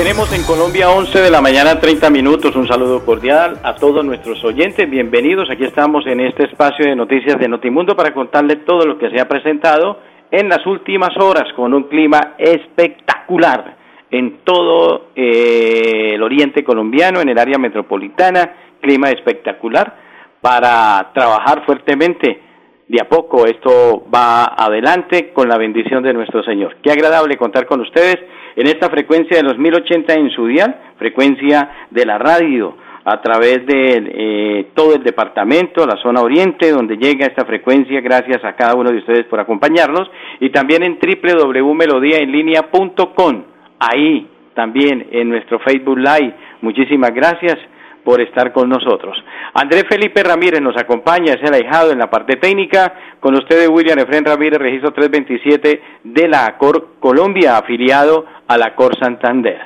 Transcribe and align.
Tenemos 0.00 0.32
en 0.32 0.42
Colombia 0.44 0.88
11 0.88 1.20
de 1.20 1.30
la 1.30 1.42
mañana 1.42 1.78
30 1.78 2.08
minutos. 2.08 2.56
Un 2.56 2.66
saludo 2.66 3.04
cordial 3.04 3.58
a 3.62 3.74
todos 3.74 4.02
nuestros 4.02 4.42
oyentes. 4.44 4.88
Bienvenidos. 4.88 5.50
Aquí 5.50 5.64
estamos 5.64 6.06
en 6.06 6.20
este 6.20 6.44
espacio 6.44 6.86
de 6.86 6.96
noticias 6.96 7.38
de 7.38 7.46
Notimundo 7.46 7.94
para 7.94 8.14
contarles 8.14 8.64
todo 8.64 8.86
lo 8.86 8.96
que 8.96 9.10
se 9.10 9.20
ha 9.20 9.28
presentado 9.28 9.98
en 10.30 10.48
las 10.48 10.64
últimas 10.64 11.14
horas 11.18 11.52
con 11.54 11.74
un 11.74 11.82
clima 11.82 12.32
espectacular 12.38 13.76
en 14.10 14.38
todo 14.42 15.10
eh, 15.14 16.12
el 16.14 16.22
oriente 16.22 16.64
colombiano, 16.64 17.20
en 17.20 17.28
el 17.28 17.38
área 17.38 17.58
metropolitana. 17.58 18.54
Clima 18.80 19.10
espectacular 19.10 19.96
para 20.40 21.10
trabajar 21.12 21.66
fuertemente. 21.66 22.40
De 22.88 23.02
a 23.02 23.06
poco 23.06 23.44
esto 23.44 24.06
va 24.12 24.46
adelante 24.46 25.34
con 25.34 25.46
la 25.46 25.58
bendición 25.58 26.02
de 26.02 26.14
nuestro 26.14 26.42
Señor. 26.42 26.78
Qué 26.82 26.90
agradable 26.90 27.36
contar 27.36 27.66
con 27.66 27.82
ustedes 27.82 28.16
en 28.56 28.66
esta 28.66 28.90
frecuencia 28.90 29.36
de 29.36 29.42
los 29.42 29.58
1080 29.58 30.14
en 30.14 30.30
su 30.30 30.46
dial, 30.46 30.74
frecuencia 30.98 31.86
de 31.90 32.06
la 32.06 32.18
radio 32.18 32.76
a 33.04 33.20
través 33.22 33.64
de 33.66 34.10
eh, 34.12 34.70
todo 34.74 34.94
el 34.94 35.02
departamento, 35.02 35.86
la 35.86 35.96
zona 36.02 36.20
oriente, 36.20 36.70
donde 36.70 36.96
llega 36.96 37.26
esta 37.26 37.44
frecuencia, 37.44 38.00
gracias 38.00 38.44
a 38.44 38.54
cada 38.54 38.74
uno 38.74 38.90
de 38.90 38.98
ustedes 38.98 39.24
por 39.24 39.40
acompañarnos, 39.40 40.08
y 40.38 40.50
también 40.50 40.82
en 40.82 40.98
www.melodiaenlinea.com, 40.98 43.44
ahí 43.78 44.28
también 44.54 45.08
en 45.10 45.30
nuestro 45.30 45.58
Facebook 45.60 45.98
Live. 45.98 46.34
Muchísimas 46.60 47.14
gracias 47.14 47.56
por 48.04 48.20
estar 48.20 48.52
con 48.52 48.68
nosotros. 48.68 49.16
Andrés 49.54 49.84
Felipe 49.88 50.22
Ramírez 50.22 50.60
nos 50.60 50.76
acompaña, 50.76 51.32
es 51.34 51.42
el 51.42 51.54
ahijado 51.54 51.92
en 51.92 51.98
la 51.98 52.10
parte 52.10 52.36
técnica. 52.36 52.92
Con 53.20 53.34
ustedes, 53.34 53.68
William 53.68 53.98
Efren 53.98 54.24
Ramírez, 54.24 54.58
registro 54.58 54.92
327 54.92 55.82
de 56.04 56.28
la 56.28 56.46
ACOR 56.46 56.94
Colombia, 56.98 57.58
afiliado 57.58 58.24
a 58.50 58.58
la 58.58 58.66
ACOR 58.66 58.98
Santander. 58.98 59.60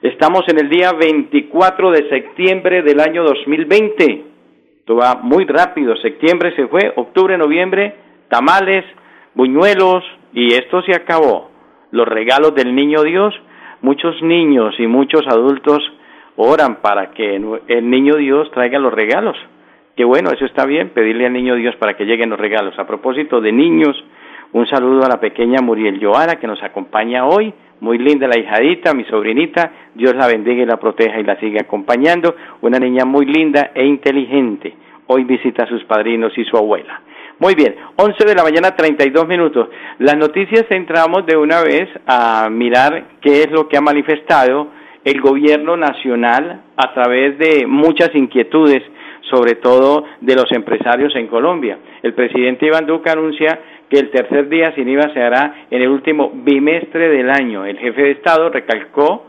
Estamos 0.00 0.44
en 0.48 0.58
el 0.58 0.70
día 0.70 0.92
24 0.92 1.90
de 1.90 2.08
septiembre 2.08 2.80
del 2.80 2.98
año 2.98 3.22
2020. 3.24 4.24
Esto 4.78 4.96
va 4.96 5.16
muy 5.16 5.44
rápido. 5.44 5.94
Septiembre 5.96 6.56
se 6.56 6.66
fue, 6.66 6.94
octubre, 6.96 7.36
noviembre, 7.36 7.94
tamales, 8.30 8.86
buñuelos, 9.34 10.02
y 10.32 10.54
esto 10.54 10.80
se 10.80 10.96
acabó. 10.96 11.50
Los 11.90 12.08
regalos 12.08 12.54
del 12.54 12.74
niño 12.74 13.02
Dios, 13.02 13.34
muchos 13.82 14.22
niños 14.22 14.74
y 14.78 14.86
muchos 14.86 15.26
adultos 15.26 15.80
oran 16.36 16.76
para 16.76 17.10
que 17.10 17.36
el 17.36 17.90
niño 17.90 18.14
Dios 18.16 18.50
traiga 18.52 18.78
los 18.78 18.94
regalos. 18.94 19.36
Que 19.94 20.04
bueno, 20.04 20.30
eso 20.30 20.46
está 20.46 20.64
bien, 20.64 20.88
pedirle 20.88 21.26
al 21.26 21.34
niño 21.34 21.54
Dios 21.56 21.76
para 21.76 21.98
que 21.98 22.06
lleguen 22.06 22.30
los 22.30 22.40
regalos. 22.40 22.78
A 22.78 22.86
propósito 22.86 23.42
de 23.42 23.52
niños, 23.52 23.94
un 24.52 24.66
saludo 24.66 25.04
a 25.04 25.08
la 25.08 25.20
pequeña 25.20 25.60
Muriel 25.60 25.98
Joana 26.02 26.36
que 26.36 26.46
nos 26.46 26.62
acompaña 26.62 27.26
hoy. 27.26 27.52
Muy 27.80 27.98
linda 27.98 28.26
la 28.26 28.38
hijadita, 28.38 28.94
mi 28.94 29.04
sobrinita. 29.04 29.70
Dios 29.94 30.14
la 30.16 30.26
bendiga 30.26 30.62
y 30.62 30.66
la 30.66 30.78
proteja 30.78 31.20
y 31.20 31.24
la 31.24 31.38
sigue 31.38 31.60
acompañando. 31.60 32.34
Una 32.62 32.78
niña 32.78 33.04
muy 33.04 33.26
linda 33.26 33.70
e 33.74 33.84
inteligente. 33.84 34.74
Hoy 35.08 35.24
visita 35.24 35.64
a 35.64 35.68
sus 35.68 35.84
padrinos 35.84 36.32
y 36.38 36.44
su 36.44 36.56
abuela. 36.56 37.02
Muy 37.38 37.54
bien, 37.54 37.76
11 37.96 38.24
de 38.24 38.34
la 38.34 38.42
mañana, 38.42 38.74
32 38.74 39.28
minutos. 39.28 39.68
Las 39.98 40.16
noticias 40.16 40.64
entramos 40.70 41.26
de 41.26 41.36
una 41.36 41.60
vez 41.62 41.86
a 42.06 42.48
mirar 42.50 43.04
qué 43.20 43.42
es 43.42 43.50
lo 43.50 43.68
que 43.68 43.76
ha 43.76 43.82
manifestado 43.82 44.68
el 45.04 45.20
gobierno 45.20 45.76
nacional 45.76 46.62
a 46.76 46.94
través 46.94 47.38
de 47.38 47.66
muchas 47.66 48.10
inquietudes, 48.14 48.82
sobre 49.30 49.56
todo 49.56 50.04
de 50.20 50.34
los 50.34 50.50
empresarios 50.50 51.14
en 51.14 51.26
Colombia. 51.26 51.78
El 52.02 52.14
presidente 52.14 52.66
Iván 52.66 52.86
Duque 52.86 53.10
anuncia 53.10 53.60
que 53.88 53.98
el 53.98 54.10
tercer 54.10 54.48
día 54.48 54.72
sin 54.74 54.88
IVA 54.88 55.12
se 55.12 55.22
hará 55.22 55.66
en 55.70 55.82
el 55.82 55.88
último 55.88 56.32
bimestre 56.34 57.08
del 57.08 57.30
año. 57.30 57.64
El 57.64 57.78
jefe 57.78 58.02
de 58.02 58.10
Estado 58.12 58.50
recalcó 58.50 59.24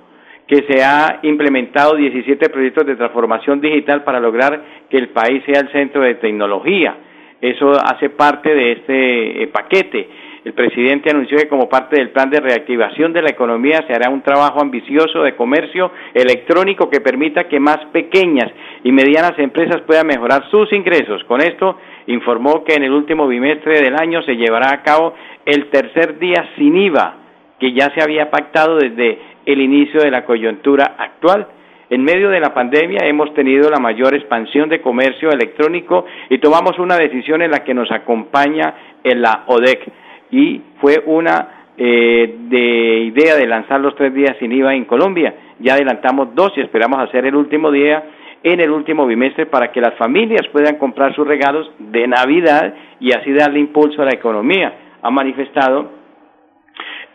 que 0.48 0.64
se 0.68 0.84
ha 0.84 1.20
implementado 1.24 1.96
17 1.96 2.50
proyectos 2.50 2.86
de 2.86 2.96
transformación 2.96 3.60
digital 3.60 4.04
para 4.04 4.20
lograr 4.20 4.62
que 4.90 4.98
el 4.98 5.10
país 5.10 5.44
sea 5.46 5.62
el 5.62 5.72
centro 5.72 6.02
de 6.02 6.16
tecnología. 6.16 6.96
Eso 7.42 7.72
hace 7.72 8.10
parte 8.10 8.56
de 8.56 8.72
este 8.72 9.44
eh, 9.44 9.48
paquete. 9.48 10.10
El 10.46 10.54
presidente 10.54 11.10
anunció 11.10 11.38
que 11.38 11.50
como 11.50 11.68
parte 11.68 11.98
del 11.98 12.12
plan 12.12 12.30
de 12.30 12.40
reactivación 12.40 13.12
de 13.12 13.22
la 13.22 13.30
economía 13.30 13.84
se 13.86 13.94
hará 13.94 14.10
un 14.10 14.22
trabajo 14.22 14.62
ambicioso 14.62 15.22
de 15.22 15.36
comercio 15.36 15.92
electrónico 16.14 16.90
que 16.90 17.02
permita 17.02 17.50
que 17.50 17.60
más 17.60 17.80
pequeñas 17.92 18.50
y 18.84 18.94
medianas 18.94 19.38
empresas 19.38 19.82
puedan 19.82 20.08
mejorar 20.08 20.50
sus 20.50 20.72
ingresos. 20.72 21.22
Con 21.26 21.42
esto 21.42 21.78
informó 22.08 22.64
que 22.64 22.74
en 22.74 22.84
el 22.84 22.92
último 22.92 23.28
bimestre 23.28 23.82
del 23.82 23.96
año 23.96 24.22
se 24.24 24.36
llevará 24.36 24.72
a 24.72 24.82
cabo 24.82 25.14
el 25.46 25.70
tercer 25.70 26.20
día 26.20 26.50
sin 26.58 26.76
IVA, 26.76 27.16
que 27.60 27.74
ya 27.74 27.92
se 27.94 28.02
había 28.02 28.30
pactado 28.30 28.78
desde 28.78 29.20
el 29.46 29.62
inicio 29.62 30.02
de 30.02 30.12
la 30.12 30.26
coyuntura 30.26 30.96
actual. 30.98 31.48
En 31.90 32.04
medio 32.04 32.30
de 32.30 32.40
la 32.40 32.54
pandemia 32.54 33.06
hemos 33.06 33.34
tenido 33.34 33.70
la 33.70 33.80
mayor 33.80 34.14
expansión 34.14 34.68
de 34.68 34.82
comercio 34.82 35.30
electrónico 35.32 36.06
y 36.30 36.40
tomamos 36.40 36.78
una 36.80 36.98
decisión 36.98 37.42
en 37.42 37.52
la 37.52 37.64
que 37.64 37.74
nos 37.74 37.90
acompaña 37.92 38.74
en 39.04 39.22
la 39.22 39.44
ODEC 39.48 39.90
y 40.32 40.62
fue 40.82 41.02
una 41.06 41.68
eh, 41.78 42.36
de 42.50 43.00
idea 43.06 43.36
de 43.36 43.48
lanzar 43.48 43.80
los 43.80 43.96
tres 43.96 44.14
días 44.14 44.36
sin 44.40 44.52
IVA 44.52 44.76
en 44.76 44.86
Colombia. 44.86 45.34
Ya 45.60 45.76
adelantamos 45.76 46.36
dos 46.36 46.52
y 46.58 46.62
esperamos 46.62 47.00
hacer 47.00 47.26
el 47.26 47.36
último 47.36 47.72
día 47.72 48.04
en 48.44 48.60
el 48.60 48.72
último 48.72 49.06
bimestre 49.06 49.46
para 49.46 49.72
que 49.72 49.82
las 49.82 49.96
familias 49.96 50.48
puedan 50.52 50.78
comprar 50.78 51.14
sus 51.16 51.28
regalos 51.28 51.70
de 51.80 52.08
Navidad 52.08 52.74
y 53.00 53.12
así 53.12 53.32
darle 53.34 53.60
impulso 53.60 54.02
a 54.02 54.06
la 54.06 54.14
economía. 54.14 54.74
Ha 55.02 55.10
manifestado 55.10 55.92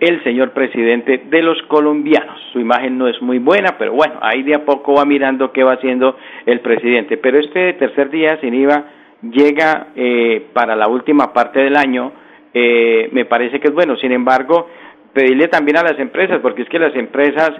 el 0.01 0.23
señor 0.25 0.51
presidente 0.51 1.23
de 1.31 1.43
los 1.43 1.61
colombianos. 1.69 2.41
Su 2.53 2.59
imagen 2.59 2.99
no 2.99 3.07
es 3.07 3.21
muy 3.23 3.39
buena, 3.39 3.77
pero 3.79 3.93
bueno, 3.93 4.15
ahí 4.21 4.43
de 4.43 4.55
a 4.55 4.65
poco 4.65 4.95
va 4.95 5.05
mirando 5.05 5.53
qué 5.53 5.63
va 5.63 5.75
haciendo 5.75 6.17
el 6.45 6.61
presidente. 6.61 7.17
Pero 7.19 7.39
este 7.39 7.75
tercer 7.75 8.11
día 8.11 8.39
sin 8.41 8.55
IVA 8.55 8.85
llega 9.23 9.89
eh, 9.95 10.47
para 10.53 10.75
la 10.75 10.89
última 10.89 11.33
parte 11.33 11.61
del 11.61 11.77
año 11.77 12.13
eh, 12.55 13.09
me 13.13 13.25
parece 13.25 13.61
que 13.61 13.69
es 13.69 13.75
bueno. 13.75 13.97
Sin 13.97 14.13
embargo, 14.13 14.69
pedirle 15.13 15.49
también 15.49 15.79
a 15.79 15.83
las 15.83 15.99
empresas, 15.99 16.41
porque 16.41 16.63
es 16.63 16.69
que 16.69 16.79
las 16.79 16.95
empresas 16.95 17.53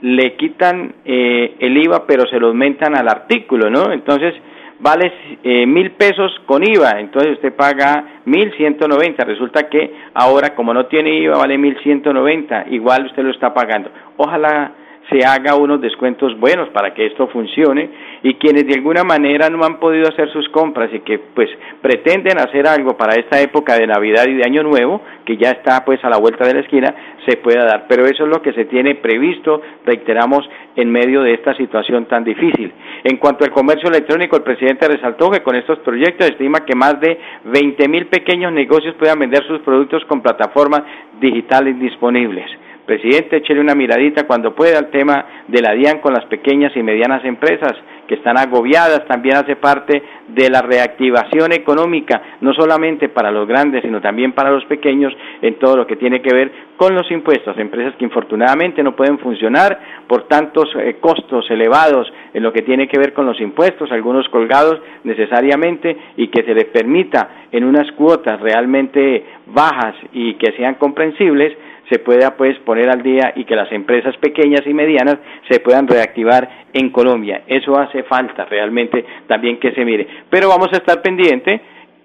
le 0.00 0.36
quitan 0.36 0.94
eh, 1.04 1.56
el 1.58 1.76
IVA, 1.76 2.06
pero 2.06 2.26
se 2.26 2.38
lo 2.38 2.48
aumentan 2.48 2.96
al 2.96 3.08
artículo, 3.08 3.68
¿no? 3.70 3.92
Entonces, 3.92 4.34
vale 4.80 5.12
eh, 5.42 5.66
mil 5.66 5.90
pesos 5.92 6.32
con 6.46 6.62
IVA, 6.62 7.00
entonces 7.00 7.32
usted 7.32 7.52
paga 7.54 8.20
mil 8.24 8.52
ciento 8.52 8.86
noventa. 8.86 9.24
Resulta 9.24 9.68
que 9.68 9.92
ahora, 10.14 10.54
como 10.54 10.72
no 10.72 10.86
tiene 10.86 11.18
IVA, 11.18 11.38
vale 11.38 11.58
mil 11.58 11.76
ciento 11.82 12.12
noventa. 12.12 12.66
Igual 12.70 13.06
usted 13.06 13.24
lo 13.24 13.30
está 13.30 13.52
pagando. 13.52 13.90
Ojalá 14.16 14.72
se 15.10 15.24
haga 15.24 15.54
unos 15.56 15.80
descuentos 15.80 16.38
buenos 16.38 16.68
para 16.68 16.92
que 16.94 17.06
esto 17.06 17.28
funcione 17.28 17.90
y 18.22 18.34
quienes 18.34 18.66
de 18.66 18.74
alguna 18.74 19.04
manera 19.04 19.48
no 19.48 19.64
han 19.64 19.78
podido 19.78 20.08
hacer 20.08 20.30
sus 20.32 20.48
compras 20.48 20.90
y 20.92 21.00
que 21.00 21.18
pues 21.18 21.48
pretenden 21.80 22.38
hacer 22.38 22.66
algo 22.66 22.96
para 22.96 23.14
esta 23.14 23.40
época 23.40 23.76
de 23.76 23.86
Navidad 23.86 24.26
y 24.26 24.34
de 24.34 24.44
Año 24.44 24.62
Nuevo, 24.62 25.02
que 25.24 25.36
ya 25.36 25.50
está 25.50 25.84
pues 25.84 26.02
a 26.04 26.10
la 26.10 26.18
vuelta 26.18 26.46
de 26.46 26.54
la 26.54 26.60
esquina, 26.60 26.94
se 27.26 27.36
pueda 27.36 27.64
dar. 27.64 27.86
Pero 27.88 28.06
eso 28.06 28.24
es 28.24 28.28
lo 28.28 28.42
que 28.42 28.52
se 28.52 28.64
tiene 28.64 28.96
previsto, 28.96 29.62
reiteramos, 29.84 30.48
en 30.76 30.90
medio 30.90 31.22
de 31.22 31.34
esta 31.34 31.54
situación 31.54 32.06
tan 32.06 32.22
difícil. 32.22 32.72
En 33.02 33.16
cuanto 33.16 33.44
al 33.44 33.50
comercio 33.50 33.88
electrónico, 33.88 34.36
el 34.36 34.42
presidente 34.42 34.86
resaltó 34.86 35.30
que 35.30 35.42
con 35.42 35.56
estos 35.56 35.80
proyectos 35.80 36.28
estima 36.28 36.64
que 36.64 36.76
más 36.76 37.00
de 37.00 37.18
20 37.44 37.88
mil 37.88 38.06
pequeños 38.06 38.52
negocios 38.52 38.94
puedan 38.94 39.18
vender 39.18 39.44
sus 39.46 39.60
productos 39.60 40.04
con 40.04 40.22
plataformas 40.22 40.82
digitales 41.20 41.78
disponibles. 41.80 42.46
Presidente, 42.86 43.36
échele 43.36 43.60
una 43.60 43.74
miradita 43.74 44.26
cuando 44.26 44.54
pueda 44.54 44.78
al 44.78 44.90
tema 44.90 45.44
de 45.46 45.60
la 45.60 45.72
DIAN 45.74 45.98
con 45.98 46.14
las 46.14 46.24
pequeñas 46.24 46.74
y 46.74 46.82
medianas 46.82 47.22
empresas 47.24 47.74
que 48.08 48.14
están 48.16 48.38
agobiadas, 48.38 49.06
también 49.06 49.36
hace 49.36 49.54
parte 49.56 50.02
de 50.28 50.50
la 50.50 50.62
reactivación 50.62 51.52
económica, 51.52 52.22
no 52.40 52.52
solamente 52.54 53.08
para 53.08 53.30
los 53.30 53.46
grandes, 53.46 53.82
sino 53.82 54.00
también 54.00 54.32
para 54.32 54.50
los 54.50 54.64
pequeños, 54.64 55.14
en 55.42 55.58
todo 55.58 55.76
lo 55.76 55.86
que 55.86 55.96
tiene 55.96 56.22
que 56.22 56.34
ver 56.34 56.50
con 56.76 56.94
los 56.94 57.08
impuestos. 57.10 57.56
Empresas 57.58 57.94
que 57.96 58.04
infortunadamente 58.04 58.82
no 58.82 58.96
pueden 58.96 59.18
funcionar 59.18 59.78
por 60.06 60.26
tantos 60.26 60.68
eh, 60.76 60.96
costos 61.00 61.50
elevados 61.50 62.10
en 62.32 62.42
lo 62.42 62.52
que 62.52 62.62
tiene 62.62 62.88
que 62.88 62.98
ver 62.98 63.12
con 63.12 63.26
los 63.26 63.40
impuestos, 63.40 63.92
algunos 63.92 64.28
colgados 64.30 64.80
necesariamente, 65.04 65.96
y 66.16 66.28
que 66.28 66.42
se 66.44 66.54
les 66.54 66.66
permita 66.66 67.46
en 67.52 67.64
unas 67.64 67.90
cuotas 67.92 68.40
realmente 68.40 69.24
bajas 69.46 69.94
y 70.12 70.34
que 70.34 70.52
sean 70.52 70.76
comprensibles, 70.76 71.56
se 71.90 71.98
pueda 71.98 72.36
pues 72.36 72.58
poner 72.60 72.90
al 72.90 73.02
día 73.02 73.32
y 73.34 73.44
que 73.44 73.56
las 73.56 73.70
empresas 73.72 74.16
pequeñas 74.18 74.62
y 74.66 74.74
medianas 74.74 75.16
se 75.48 75.60
puedan 75.60 75.86
reactivar 75.88 76.66
en 76.72 76.90
Colombia. 76.90 77.42
Eso 77.46 77.78
hace 77.78 77.97
falta 78.04 78.44
realmente 78.44 79.04
también 79.26 79.58
que 79.58 79.72
se 79.72 79.84
mire. 79.84 80.06
Pero 80.30 80.48
vamos 80.48 80.68
a 80.72 80.76
estar 80.76 81.02
pendiente 81.02 81.60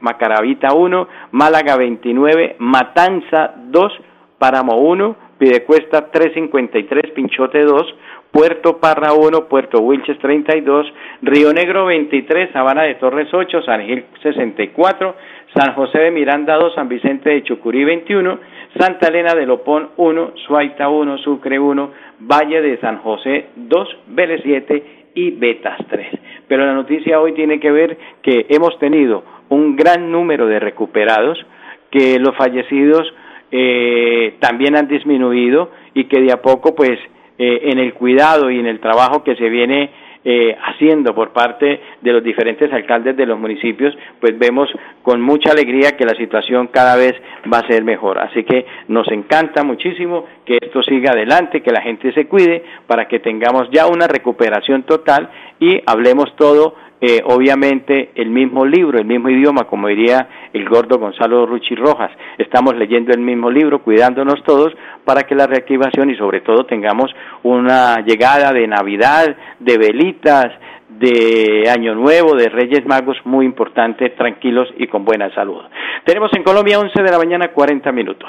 Macarabita 0.01 0.75
1, 0.75 1.09
Málaga 1.33 1.77
29, 1.77 2.57
Matanza 2.59 3.55
2, 3.57 3.93
Páramo 4.39 4.77
1, 4.77 5.17
Pidecuesta 5.39 6.11
353, 6.11 7.13
Pinchote 7.13 7.65
2, 7.65 7.95
Puerto 8.31 8.79
Parra 8.79 9.13
1, 9.13 9.49
Puerto 9.49 9.81
Wilches 9.81 10.19
32, 10.19 10.93
Río 11.23 11.53
Negro 11.53 11.87
23, 11.87 12.51
Sabana 12.53 12.83
de 12.85 12.95
Torres 12.95 13.29
8, 13.33 13.63
San 13.63 13.85
Gil 13.85 14.05
64, 14.23 15.15
San 15.55 15.75
José 15.75 15.99
de 15.99 16.11
Miranda 16.13 16.55
2, 16.55 16.75
San 16.75 16.89
Vicente 16.89 17.31
de 17.31 17.43
Chucurí 17.43 17.85
21, 17.85 18.39
Santa 18.79 19.09
Elena 19.09 19.35
de 19.35 19.47
Lopón 19.47 19.91
1, 19.97 20.33
Suaita 20.47 20.89
1, 20.89 21.19
Sucre 21.19 21.59
1, 21.59 21.91
Valle 22.21 22.63
de 22.63 22.79
San 22.79 22.99
José 22.99 23.47
2, 23.57 23.97
Vélez 24.09 24.41
7 24.45 24.85
y 25.15 25.33
Betas 25.33 25.79
3. 25.89 26.07
Pero 26.47 26.65
la 26.65 26.75
noticia 26.75 27.21
hoy 27.21 27.33
tiene 27.33 27.59
que 27.59 27.73
ver 27.73 27.99
que 28.23 28.47
hemos 28.49 28.79
tenido 28.79 29.25
un 29.49 29.75
gran 29.75 30.13
número 30.13 30.47
de 30.47 30.61
recuperados, 30.61 31.45
que 31.91 32.21
los 32.21 32.37
fallecidos 32.37 33.13
eh, 33.51 34.35
también 34.39 34.77
han 34.77 34.87
disminuido 34.87 35.73
y 35.95 36.05
que 36.05 36.21
de 36.21 36.33
a 36.33 36.41
poco 36.41 36.77
pues 36.77 36.99
eh, 37.43 37.71
en 37.71 37.79
el 37.79 37.95
cuidado 37.95 38.51
y 38.51 38.59
en 38.59 38.67
el 38.67 38.81
trabajo 38.81 39.25
que 39.25 39.35
se 39.35 39.49
viene 39.49 39.89
eh, 40.23 40.55
haciendo 40.63 41.15
por 41.15 41.33
parte 41.33 41.81
de 42.03 42.13
los 42.13 42.23
diferentes 42.23 42.71
alcaldes 42.71 43.17
de 43.17 43.25
los 43.25 43.39
municipios, 43.39 43.97
pues 44.21 44.39
vemos 44.39 44.69
con 45.01 45.23
mucha 45.23 45.53
alegría 45.53 45.97
que 45.97 46.05
la 46.05 46.15
situación 46.15 46.67
cada 46.67 46.97
vez 46.97 47.15
va 47.51 47.61
a 47.61 47.67
ser 47.67 47.83
mejor. 47.83 48.19
Así 48.19 48.45
que 48.45 48.67
nos 48.89 49.09
encanta 49.09 49.65
muchísimo 49.65 50.27
que 50.45 50.59
esto 50.61 50.83
siga 50.83 51.13
adelante, 51.13 51.63
que 51.63 51.73
la 51.73 51.81
gente 51.81 52.13
se 52.13 52.27
cuide 52.27 52.63
para 52.87 53.09
que 53.09 53.21
tengamos 53.21 53.71
ya 53.71 53.87
una 53.87 54.07
recuperación 54.07 54.83
total 54.83 55.31
y 55.59 55.81
hablemos 55.87 56.37
todo 56.37 56.75
eh, 57.01 57.23
obviamente 57.25 58.11
el 58.15 58.31
mismo 58.31 58.65
libro, 58.67 58.99
el 58.99 59.07
mismo 59.07 59.31
idioma, 59.31 59.65
como 59.65 59.89
diría 59.89 60.29
el 60.53 60.69
gordo 60.69 60.99
Gonzalo 60.99 61.47
Ruchi 61.47 61.75
Rojas. 61.75 62.11
Estamos 62.37 62.77
leyendo 62.77 63.13
el 63.13 63.21
mismo 63.21 63.51
libro, 63.51 63.83
cuidándonos 63.83 64.43
todos 64.45 64.75
para 65.05 65.23
que 65.23 65.35
la 65.35 65.47
reactivación 65.47 66.11
y 66.11 66.17
sobre 66.17 66.41
todo 66.43 66.65
tengamos 66.67 67.11
una 67.43 68.05
llegada 68.05 68.53
de 68.53 68.67
Navidad, 68.67 69.35
de 69.59 69.79
velitas, 69.79 70.49
de 70.89 71.71
Año 71.75 71.95
Nuevo, 71.95 72.35
de 72.35 72.49
Reyes 72.49 72.85
Magos 72.85 73.17
muy 73.25 73.47
importante, 73.47 74.11
tranquilos 74.11 74.69
y 74.77 74.87
con 74.87 75.05
buena 75.05 75.33
salud. 75.35 75.63
Tenemos 76.05 76.31
en 76.35 76.43
Colombia 76.43 76.79
11 76.79 77.03
de 77.03 77.11
la 77.11 77.19
mañana 77.19 77.49
40 77.49 77.91
minutos. 77.93 78.29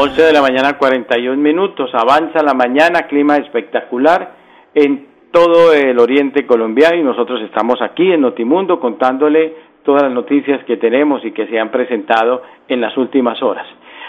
11 0.00 0.22
de 0.22 0.32
la 0.32 0.42
mañana 0.42 0.78
41 0.78 1.36
minutos, 1.42 1.90
avanza 1.92 2.40
la 2.44 2.54
mañana, 2.54 3.08
clima 3.08 3.36
espectacular 3.36 4.30
en 4.72 5.08
todo 5.32 5.74
el 5.74 5.98
oriente 5.98 6.46
colombiano 6.46 6.94
y 6.94 7.02
nosotros 7.02 7.42
estamos 7.42 7.82
aquí 7.82 8.12
en 8.12 8.20
Notimundo 8.20 8.78
contándole 8.78 9.54
todas 9.82 10.04
las 10.04 10.12
noticias 10.12 10.62
que 10.66 10.76
tenemos 10.76 11.24
y 11.24 11.32
que 11.32 11.48
se 11.48 11.58
han 11.58 11.72
presentado 11.72 12.42
en 12.68 12.80
las 12.80 12.96
últimas 12.96 13.42
horas. 13.42 13.66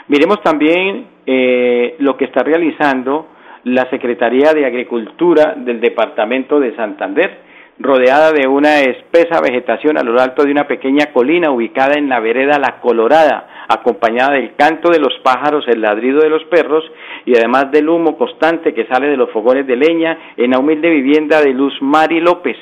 Miremos 0.10 0.44
también 0.44 1.08
eh, 1.26 1.96
lo 1.98 2.16
que 2.16 2.26
está 2.26 2.44
realizando 2.44 3.30
la 3.64 3.90
Secretaría 3.90 4.54
de 4.54 4.68
Agricultura 4.68 5.56
del 5.58 5.82
Departamento 5.82 6.60
de 6.60 6.76
Santander, 6.76 7.49
rodeada 7.80 8.34
de 8.34 8.46
una 8.46 8.82
espesa 8.82 9.40
vegetación 9.42 9.98
a 9.98 10.04
lo 10.04 10.20
alto 10.20 10.44
de 10.44 10.52
una 10.52 10.68
pequeña 10.68 11.14
colina 11.14 11.50
ubicada 11.50 11.94
en 11.98 12.10
la 12.10 12.20
vereda 12.20 12.60
La 12.60 12.82
Colorada, 12.82 13.66
acompañada 13.70 14.34
del 14.34 14.56
canto 14.56 14.92
de 14.92 15.00
los 15.00 15.14
pájaros, 15.24 15.66
el 15.68 15.82
ladrido 15.82 16.20
de 16.20 16.30
los 16.30 16.44
perros 16.46 16.84
y 17.26 17.38
además 17.38 17.72
del 17.72 17.88
humo 17.88 18.18
constante 18.18 18.74
que 18.74 18.86
sale 18.88 19.08
de 19.08 19.18
los 19.18 19.32
fogones 19.32 19.66
de 19.66 19.78
leña 19.78 20.18
en 20.36 20.52
la 20.52 20.60
humilde 20.60 20.90
vivienda 20.90 21.42
de 21.42 21.54
Luz 21.54 21.74
Mari 21.82 22.20
López. 22.20 22.58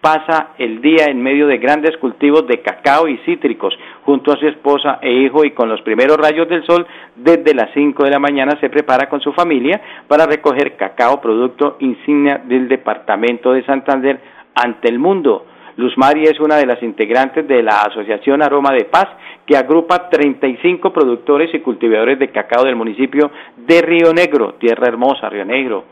Pasa 0.00 0.50
el 0.58 0.80
día 0.80 1.06
en 1.06 1.20
medio 1.20 1.48
de 1.48 1.58
grandes 1.58 1.96
cultivos 1.96 2.46
de 2.46 2.60
cacao 2.60 3.08
y 3.08 3.16
cítricos, 3.24 3.76
junto 4.04 4.32
a 4.32 4.36
su 4.36 4.46
esposa 4.46 5.00
e 5.02 5.10
hijo 5.10 5.44
y 5.44 5.50
con 5.50 5.68
los 5.68 5.82
primeros 5.82 6.18
rayos 6.18 6.48
del 6.48 6.64
sol, 6.64 6.86
desde 7.16 7.52
las 7.52 7.70
5 7.74 8.04
de 8.04 8.10
la 8.10 8.20
mañana 8.20 8.56
se 8.60 8.70
prepara 8.70 9.08
con 9.08 9.20
su 9.20 9.32
familia 9.32 9.80
para 10.06 10.26
recoger 10.26 10.76
cacao, 10.76 11.20
producto 11.20 11.78
insignia 11.80 12.40
del 12.44 12.68
departamento 12.68 13.52
de 13.52 13.64
Santander 13.64 14.20
ante 14.62 14.88
el 14.88 14.98
mundo. 14.98 15.46
Luz 15.76 15.96
Mari 15.96 16.24
es 16.24 16.40
una 16.40 16.56
de 16.56 16.66
las 16.66 16.82
integrantes 16.82 17.46
de 17.46 17.62
la 17.62 17.82
Asociación 17.82 18.42
Aroma 18.42 18.72
de 18.72 18.86
Paz, 18.86 19.06
que 19.46 19.56
agrupa 19.56 20.08
35 20.10 20.92
productores 20.92 21.54
y 21.54 21.60
cultivadores 21.60 22.18
de 22.18 22.30
cacao 22.30 22.64
del 22.64 22.74
municipio 22.74 23.30
de 23.56 23.80
Río 23.80 24.12
Negro, 24.12 24.54
tierra 24.54 24.88
hermosa, 24.88 25.28
Río 25.28 25.44
Negro, 25.44 25.84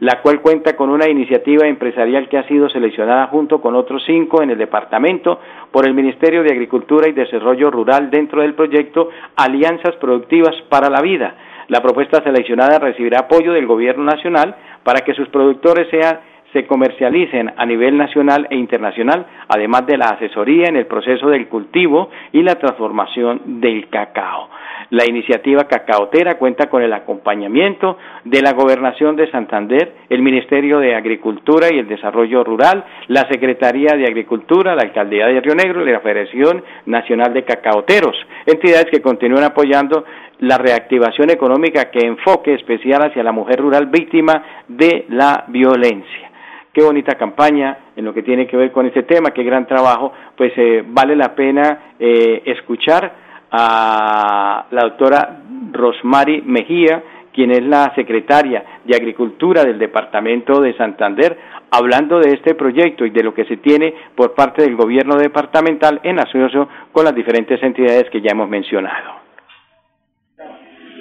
la 0.00 0.20
cual 0.20 0.42
cuenta 0.42 0.76
con 0.76 0.90
una 0.90 1.08
iniciativa 1.08 1.66
empresarial 1.66 2.28
que 2.28 2.36
ha 2.36 2.46
sido 2.46 2.68
seleccionada 2.68 3.28
junto 3.28 3.62
con 3.62 3.74
otros 3.74 4.02
cinco 4.04 4.42
en 4.42 4.50
el 4.50 4.58
departamento 4.58 5.40
por 5.70 5.86
el 5.86 5.94
Ministerio 5.94 6.42
de 6.42 6.52
Agricultura 6.52 7.08
y 7.08 7.12
Desarrollo 7.12 7.70
Rural 7.70 8.10
dentro 8.10 8.42
del 8.42 8.52
proyecto 8.52 9.08
Alianzas 9.36 9.96
Productivas 9.96 10.54
para 10.68 10.90
la 10.90 11.00
Vida. 11.00 11.36
La 11.68 11.80
propuesta 11.80 12.22
seleccionada 12.22 12.78
recibirá 12.78 13.20
apoyo 13.20 13.54
del 13.54 13.66
Gobierno 13.66 14.04
Nacional 14.04 14.56
para 14.82 15.00
que 15.00 15.14
sus 15.14 15.28
productores 15.28 15.88
sean 15.88 16.20
se 16.52 16.66
comercialicen 16.66 17.52
a 17.56 17.64
nivel 17.64 17.96
nacional 17.96 18.46
e 18.50 18.56
internacional, 18.56 19.26
además 19.48 19.86
de 19.86 19.96
la 19.96 20.06
asesoría 20.06 20.66
en 20.68 20.76
el 20.76 20.86
proceso 20.86 21.28
del 21.28 21.48
cultivo 21.48 22.10
y 22.32 22.42
la 22.42 22.56
transformación 22.56 23.60
del 23.60 23.88
cacao. 23.88 24.50
La 24.90 25.04
iniciativa 25.08 25.64
cacaotera 25.64 26.34
cuenta 26.34 26.68
con 26.68 26.82
el 26.82 26.92
acompañamiento 26.92 27.96
de 28.24 28.42
la 28.42 28.52
Gobernación 28.52 29.16
de 29.16 29.30
Santander, 29.30 29.94
el 30.10 30.20
Ministerio 30.20 30.80
de 30.80 30.94
Agricultura 30.94 31.68
y 31.72 31.78
el 31.78 31.88
Desarrollo 31.88 32.44
Rural, 32.44 32.84
la 33.08 33.26
Secretaría 33.30 33.96
de 33.96 34.04
Agricultura, 34.04 34.74
la 34.74 34.82
Alcaldía 34.82 35.26
de 35.28 35.40
Río 35.40 35.54
Negro 35.54 35.86
y 35.86 35.90
la 35.90 36.00
Federación 36.00 36.62
Nacional 36.86 37.32
de 37.32 37.44
Cacaoteros, 37.44 38.16
entidades 38.44 38.86
que 38.90 39.00
continúan 39.00 39.44
apoyando 39.44 40.04
la 40.40 40.58
reactivación 40.58 41.30
económica 41.30 41.90
que 41.90 42.06
enfoque 42.06 42.54
especial 42.54 43.02
hacia 43.02 43.22
la 43.22 43.32
mujer 43.32 43.60
rural 43.60 43.86
víctima 43.86 44.42
de 44.68 45.06
la 45.08 45.44
violencia 45.48 46.32
qué 46.72 46.82
bonita 46.82 47.14
campaña 47.16 47.78
en 47.96 48.04
lo 48.04 48.14
que 48.14 48.22
tiene 48.22 48.46
que 48.46 48.56
ver 48.56 48.72
con 48.72 48.86
este 48.86 49.02
tema, 49.02 49.30
qué 49.30 49.42
gran 49.42 49.66
trabajo, 49.66 50.12
pues 50.36 50.52
eh, 50.56 50.84
vale 50.86 51.14
la 51.14 51.34
pena 51.34 51.94
eh, 51.98 52.42
escuchar 52.46 53.12
a 53.50 54.66
la 54.70 54.82
doctora 54.82 55.42
Rosmary 55.72 56.42
Mejía, 56.42 57.02
quien 57.32 57.50
es 57.50 57.62
la 57.62 57.94
secretaria 57.94 58.80
de 58.84 58.94
Agricultura 58.94 59.64
del 59.64 59.78
Departamento 59.78 60.60
de 60.60 60.74
Santander, 60.76 61.38
hablando 61.70 62.18
de 62.18 62.34
este 62.34 62.54
proyecto 62.54 63.06
y 63.06 63.10
de 63.10 63.22
lo 63.22 63.34
que 63.34 63.44
se 63.46 63.56
tiene 63.58 63.94
por 64.14 64.34
parte 64.34 64.62
del 64.62 64.76
gobierno 64.76 65.16
departamental 65.16 66.00
en 66.02 66.20
asociación 66.20 66.68
con 66.92 67.04
las 67.04 67.14
diferentes 67.14 67.62
entidades 67.62 68.10
que 68.10 68.20
ya 68.20 68.32
hemos 68.32 68.48
mencionado. 68.48 69.21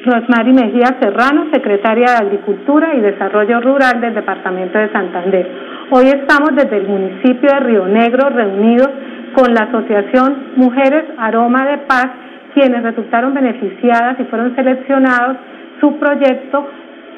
Rosmary 0.04 0.52
Mejía 0.52 0.98
Serrano, 1.00 1.48
secretaria 1.54 2.08
de 2.08 2.26
Agricultura 2.26 2.96
y 2.96 3.02
Desarrollo 3.02 3.62
Rural 3.62 4.02
del 4.02 4.16
Departamento 4.16 4.80
de 4.80 4.92
Santander. 4.92 5.48
Hoy 5.92 6.06
estamos 6.08 6.56
desde 6.56 6.78
el 6.78 6.88
municipio 6.88 7.50
de 7.50 7.60
Río 7.60 7.86
Negro 7.86 8.30
reunidos 8.30 8.90
con 9.36 9.54
la 9.54 9.66
Asociación 9.66 10.54
Mujeres 10.56 11.04
Aroma 11.18 11.66
de 11.66 11.78
Paz, 11.80 12.08
quienes 12.56 12.82
resultaron 12.82 13.34
beneficiadas 13.36 14.20
y 14.20 14.24
fueron 14.24 14.56
seleccionados 14.56 15.38
su 15.80 15.96
proyecto 16.00 16.68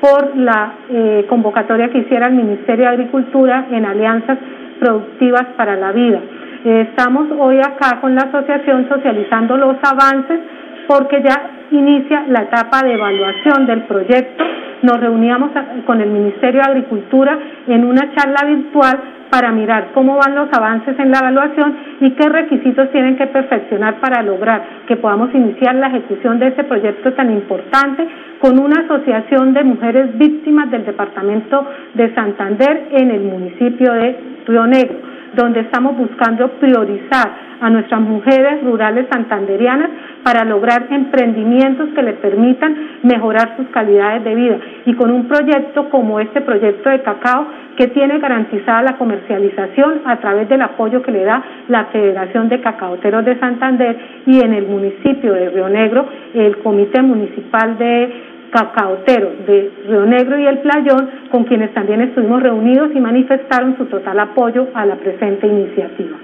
por 0.02 0.36
la 0.36 0.74
eh, 0.90 1.26
convocatoria 1.30 1.90
que 1.90 2.00
hiciera 2.00 2.28
el 2.28 2.34
Ministerio 2.34 2.86
de 2.86 2.92
Agricultura 2.92 3.68
en 3.72 3.86
alianzas 3.86 4.38
productivas 4.80 5.46
para 5.56 5.78
la 5.78 5.94
vida. 5.94 6.20
Eh, 6.66 6.88
estamos 6.90 7.28
hoy 7.40 7.60
acá 7.60 8.02
con 8.02 8.14
la 8.14 8.24
asociación 8.24 8.90
socializando 8.90 9.56
los 9.56 9.78
avances 9.84 10.40
porque 10.88 11.22
ya 11.24 11.53
inicia 11.78 12.26
la 12.28 12.44
etapa 12.44 12.84
de 12.84 12.94
evaluación 12.94 13.66
del 13.66 13.84
proyecto. 13.84 14.44
Nos 14.82 15.00
reuníamos 15.00 15.52
con 15.86 16.02
el 16.02 16.10
Ministerio 16.10 16.62
de 16.62 16.72
Agricultura 16.72 17.38
en 17.68 17.86
una 17.86 18.14
charla 18.14 18.46
virtual 18.46 19.00
para 19.30 19.52
mirar 19.52 19.88
cómo 19.94 20.18
van 20.18 20.36
los 20.36 20.48
avances 20.54 20.98
en 21.00 21.10
la 21.10 21.20
evaluación 21.20 21.76
y 22.02 22.12
qué 22.12 22.30
requisitos 22.30 22.92
tienen 22.92 23.16
que 23.16 23.26
perfeccionar 23.26 24.00
para 24.00 24.22
lograr 24.22 24.62
que 24.88 24.96
podamos 24.98 25.34
iniciar 25.34 25.74
la 25.76 25.88
ejecución 25.88 26.38
de 26.38 26.50
este 26.50 26.64
proyecto 26.66 27.14
tan 27.14 27.32
importante 27.32 28.08
con 28.40 28.60
una 28.60 28.82
asociación 28.82 29.54
de 29.54 29.64
mujeres 29.64 30.16
víctimas 30.18 30.70
del 30.70 30.86
departamento 30.86 31.66
de 31.96 32.14
Santander 32.14 32.90
en 32.92 33.10
el 33.10 33.22
municipio 33.22 33.94
de 33.94 34.20
Río 34.46 34.68
Negro. 34.68 35.13
Donde 35.36 35.62
estamos 35.62 35.98
buscando 35.98 36.48
priorizar 36.60 37.54
a 37.60 37.70
nuestras 37.70 38.02
mujeres 38.02 38.64
rurales 38.64 39.08
santanderianas 39.12 39.90
para 40.24 40.44
lograr 40.44 40.88
emprendimientos 40.90 41.90
que 41.96 42.04
les 42.04 42.16
permitan 42.16 42.76
mejorar 43.04 43.56
sus 43.56 43.68
calidades 43.68 44.24
de 44.24 44.36
vida. 44.36 44.58
Y 44.86 44.94
con 44.96 45.12
un 45.12 45.28
proyecto 45.28 45.90
como 45.90 46.20
este 46.20 46.42
proyecto 46.42 46.90
de 46.90 47.02
cacao 47.02 47.48
que 47.78 47.88
tiene 47.88 48.20
garantizada 48.20 48.84
la 48.84 48.98
comercialización 48.98 50.02
a 50.06 50.18
través 50.18 50.48
del 50.50 50.62
apoyo 50.62 51.02
que 51.02 51.12
le 51.12 51.24
da 51.24 51.44
la 51.70 51.86
Federación 51.86 52.50
de 52.50 52.62
Cacaoteros 52.62 53.26
de 53.26 53.40
Santander 53.40 53.98
y 54.26 54.42
en 54.42 54.54
el 54.54 54.68
municipio 54.68 55.34
de 55.34 55.50
Río 55.50 55.70
Negro 55.70 56.06
el 56.34 56.58
Comité 56.60 57.02
Municipal 57.02 57.78
de 57.78 58.33
Cacaoteros 58.54 59.48
de 59.48 59.72
Río 59.88 60.06
Negro 60.06 60.38
y 60.38 60.46
El 60.46 60.60
Playón, 60.60 61.10
con 61.32 61.44
quienes 61.46 61.74
también 61.74 62.02
estuvimos 62.02 62.42
reunidos 62.44 62.92
y 62.94 63.00
manifestaron 63.00 63.76
su 63.78 63.86
total 63.86 64.20
apoyo 64.20 64.68
a 64.76 64.86
la 64.86 64.96
presente 64.96 65.48
iniciativa. 65.48 66.16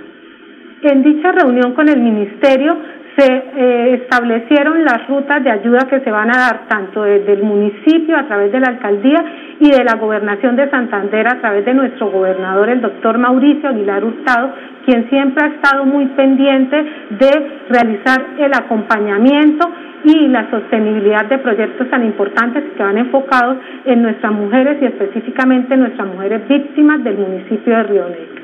En 0.83 1.03
dicha 1.03 1.31
reunión 1.31 1.73
con 1.73 1.89
el 1.89 1.99
Ministerio 1.99 2.77
se 3.19 3.25
eh, 3.25 3.93
establecieron 3.95 4.85
las 4.85 5.05
rutas 5.07 5.43
de 5.43 5.51
ayuda 5.51 5.87
que 5.89 5.99
se 5.99 6.09
van 6.09 6.29
a 6.29 6.39
dar 6.39 6.67
tanto 6.69 7.03
desde 7.03 7.33
el 7.33 7.43
municipio 7.43 8.17
a 8.17 8.25
través 8.27 8.51
de 8.51 8.61
la 8.61 8.67
alcaldía 8.67 9.23
y 9.59 9.69
de 9.71 9.83
la 9.83 9.95
gobernación 9.95 10.55
de 10.55 10.69
Santander 10.69 11.27
a 11.27 11.41
través 11.41 11.65
de 11.65 11.73
nuestro 11.73 12.09
gobernador, 12.11 12.69
el 12.69 12.79
doctor 12.79 13.17
Mauricio 13.17 13.69
Aguilar 13.69 14.05
Hurtado, 14.05 14.53
quien 14.85 15.09
siempre 15.09 15.45
ha 15.45 15.47
estado 15.49 15.85
muy 15.85 16.05
pendiente 16.07 16.77
de 17.09 17.51
realizar 17.69 18.25
el 18.37 18.53
acompañamiento 18.53 19.69
y 20.05 20.27
la 20.29 20.49
sostenibilidad 20.49 21.25
de 21.25 21.39
proyectos 21.39 21.89
tan 21.89 22.05
importantes 22.05 22.63
que 22.77 22.83
van 22.83 22.97
enfocados 22.97 23.57
en 23.83 24.01
nuestras 24.01 24.31
mujeres 24.31 24.77
y 24.81 24.85
específicamente 24.85 25.73
en 25.73 25.81
nuestras 25.81 26.07
mujeres 26.07 26.47
víctimas 26.47 27.03
del 27.03 27.17
municipio 27.17 27.75
de 27.75 27.83
Río 27.83 28.07
Negro. 28.07 28.38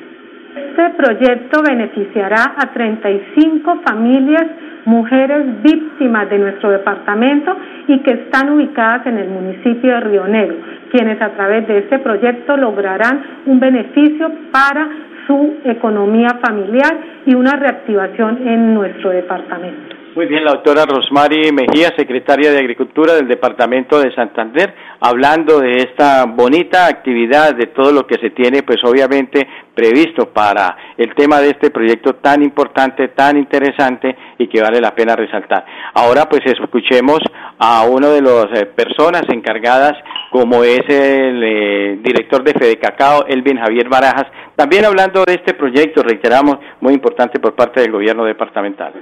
Este 0.66 0.90
proyecto 0.98 1.62
beneficiará 1.62 2.56
a 2.58 2.74
35 2.74 3.82
familias, 3.86 4.46
mujeres 4.86 5.62
víctimas 5.62 6.28
de 6.30 6.40
nuestro 6.40 6.72
departamento 6.72 7.56
y 7.88 8.00
que 8.00 8.12
están 8.12 8.50
ubicadas 8.50 9.06
en 9.06 9.18
el 9.18 9.30
municipio 9.30 9.94
de 9.94 10.00
Río 10.00 10.28
Negro, 10.28 10.58
quienes 10.92 11.22
a 11.22 11.30
través 11.34 11.68
de 11.68 11.80
este 11.80 12.00
proyecto 12.00 12.58
lograrán 12.58 13.44
un 13.46 13.60
beneficio 13.60 14.32
para 14.52 14.90
su 15.28 15.58
economía 15.66 16.40
familiar 16.44 16.98
y 17.26 17.36
una 17.36 17.52
reactivación 17.58 18.48
en 18.48 18.74
nuestro 18.74 19.12
departamento. 19.12 19.96
Muy 20.16 20.28
bien, 20.28 20.46
la 20.46 20.52
doctora 20.52 20.86
Rosmary 20.86 21.52
Mejía, 21.52 21.90
secretaria 21.98 22.50
de 22.50 22.60
Agricultura 22.60 23.16
del 23.16 23.28
Departamento 23.28 24.00
de 24.00 24.16
Santander, 24.16 24.74
hablando 25.02 25.60
de 25.60 25.76
esta 25.76 26.24
bonita 26.26 26.88
actividad, 26.88 27.54
de 27.54 27.68
todo 27.68 27.92
lo 27.92 28.08
que 28.08 28.16
se 28.16 28.30
tiene, 28.30 28.64
pues 28.64 28.78
obviamente 28.86 29.46
previsto 29.76 30.32
para 30.34 30.76
el 30.98 31.14
tema 31.14 31.40
de 31.40 31.50
este 31.50 31.70
proyecto 31.70 32.16
tan 32.16 32.42
importante, 32.42 33.10
tan 33.10 33.38
interesante 33.38 34.16
y 34.38 34.48
que 34.48 34.62
vale 34.62 34.80
la 34.80 34.96
pena 34.96 35.16
resaltar. 35.16 35.66
Ahora 35.94 36.28
pues 36.30 36.42
escuchemos 36.46 37.20
a 37.60 37.86
uno 37.88 38.10
de 38.10 38.22
las 38.22 38.46
eh, 38.54 38.66
personas 38.66 39.24
encargadas, 39.30 39.94
como 40.32 40.64
es 40.64 40.82
el 40.88 41.44
eh, 41.44 42.00
director 42.02 42.44
de 42.44 42.54
Fede 42.54 42.78
Cacao, 42.78 43.26
Elvin 43.28 43.58
Javier 43.58 43.90
Barajas, 43.90 44.28
también 44.56 44.86
hablando 44.86 45.26
de 45.26 45.34
este 45.34 45.54
proyecto, 45.54 46.02
reiteramos, 46.02 46.58
muy 46.80 46.94
importante 46.94 47.40
por 47.40 47.56
parte 47.56 47.82
del 47.82 47.92
gobierno 47.92 48.24
departamental. 48.24 48.94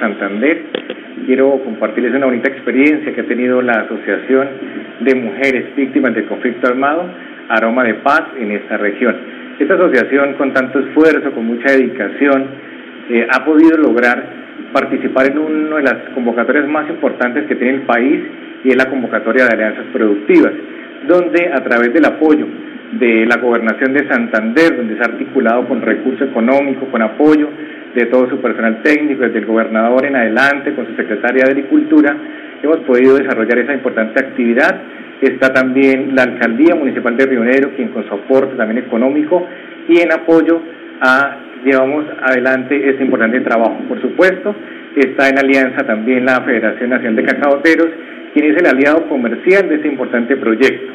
Santander. 0.00 0.64
Quiero 1.26 1.62
compartirles 1.62 2.12
una 2.14 2.26
bonita 2.26 2.50
experiencia 2.50 3.14
que 3.14 3.20
ha 3.20 3.26
tenido 3.26 3.62
la 3.62 3.82
Asociación 3.82 4.48
de 5.00 5.14
Mujeres 5.14 5.76
Víctimas 5.76 6.14
del 6.14 6.26
Conflicto 6.26 6.66
Armado, 6.66 7.04
Aroma 7.50 7.84
de 7.84 7.94
Paz, 7.94 8.22
en 8.36 8.50
esta 8.50 8.78
región. 8.78 9.39
Esta 9.60 9.74
asociación, 9.74 10.34
con 10.38 10.54
tanto 10.54 10.78
esfuerzo, 10.80 11.32
con 11.32 11.44
mucha 11.44 11.70
dedicación, 11.72 12.46
eh, 13.10 13.26
ha 13.30 13.44
podido 13.44 13.76
lograr 13.76 14.24
participar 14.72 15.30
en 15.30 15.36
una 15.36 15.76
de 15.76 15.82
las 15.82 15.96
convocatorias 16.14 16.66
más 16.66 16.88
importantes 16.88 17.44
que 17.46 17.56
tiene 17.56 17.74
el 17.74 17.82
país 17.82 18.22
y 18.64 18.70
es 18.70 18.76
la 18.76 18.88
convocatoria 18.88 19.44
de 19.44 19.52
alianzas 19.52 19.84
productivas, 19.92 20.52
donde 21.06 21.52
a 21.52 21.62
través 21.62 21.92
del 21.92 22.06
apoyo 22.06 22.46
de 22.92 23.26
la 23.26 23.36
gobernación 23.36 23.92
de 23.92 24.08
Santander, 24.08 24.78
donde 24.78 24.96
se 24.96 25.02
ha 25.02 25.12
articulado 25.12 25.68
con 25.68 25.82
recursos 25.82 26.26
económicos, 26.26 26.88
con 26.90 27.02
apoyo 27.02 27.50
de 27.94 28.06
todo 28.06 28.30
su 28.30 28.40
personal 28.40 28.80
técnico, 28.82 29.24
desde 29.24 29.40
el 29.40 29.46
gobernador 29.46 30.06
en 30.06 30.16
adelante, 30.16 30.72
con 30.74 30.86
su 30.86 30.94
secretaria 30.94 31.44
de 31.44 31.50
Agricultura, 31.50 32.16
hemos 32.62 32.78
podido 32.80 33.16
desarrollar 33.16 33.58
esa 33.58 33.74
importante 33.74 34.20
actividad. 34.20 34.80
Está 35.20 35.52
también 35.52 36.14
la 36.14 36.22
Alcaldía 36.22 36.74
Municipal 36.74 37.16
de 37.16 37.26
Río 37.26 37.44
Negro, 37.44 37.72
quien 37.76 37.88
con 37.88 38.08
soporte 38.08 38.56
también 38.56 38.84
económico 38.84 39.46
y 39.88 40.00
en 40.00 40.12
apoyo 40.12 40.60
llevamos 41.64 42.04
adelante 42.22 42.88
este 42.88 43.04
importante 43.04 43.40
trabajo. 43.40 43.76
Por 43.88 44.00
supuesto, 44.00 44.54
está 44.96 45.28
en 45.28 45.38
alianza 45.38 45.84
también 45.86 46.24
la 46.24 46.40
Federación 46.42 46.90
Nacional 46.90 47.16
de 47.16 47.24
Cacaoteros, 47.24 47.88
quien 48.32 48.50
es 48.50 48.56
el 48.62 48.66
aliado 48.66 49.08
comercial 49.08 49.68
de 49.68 49.76
este 49.76 49.88
importante 49.88 50.36
proyecto. 50.36 50.92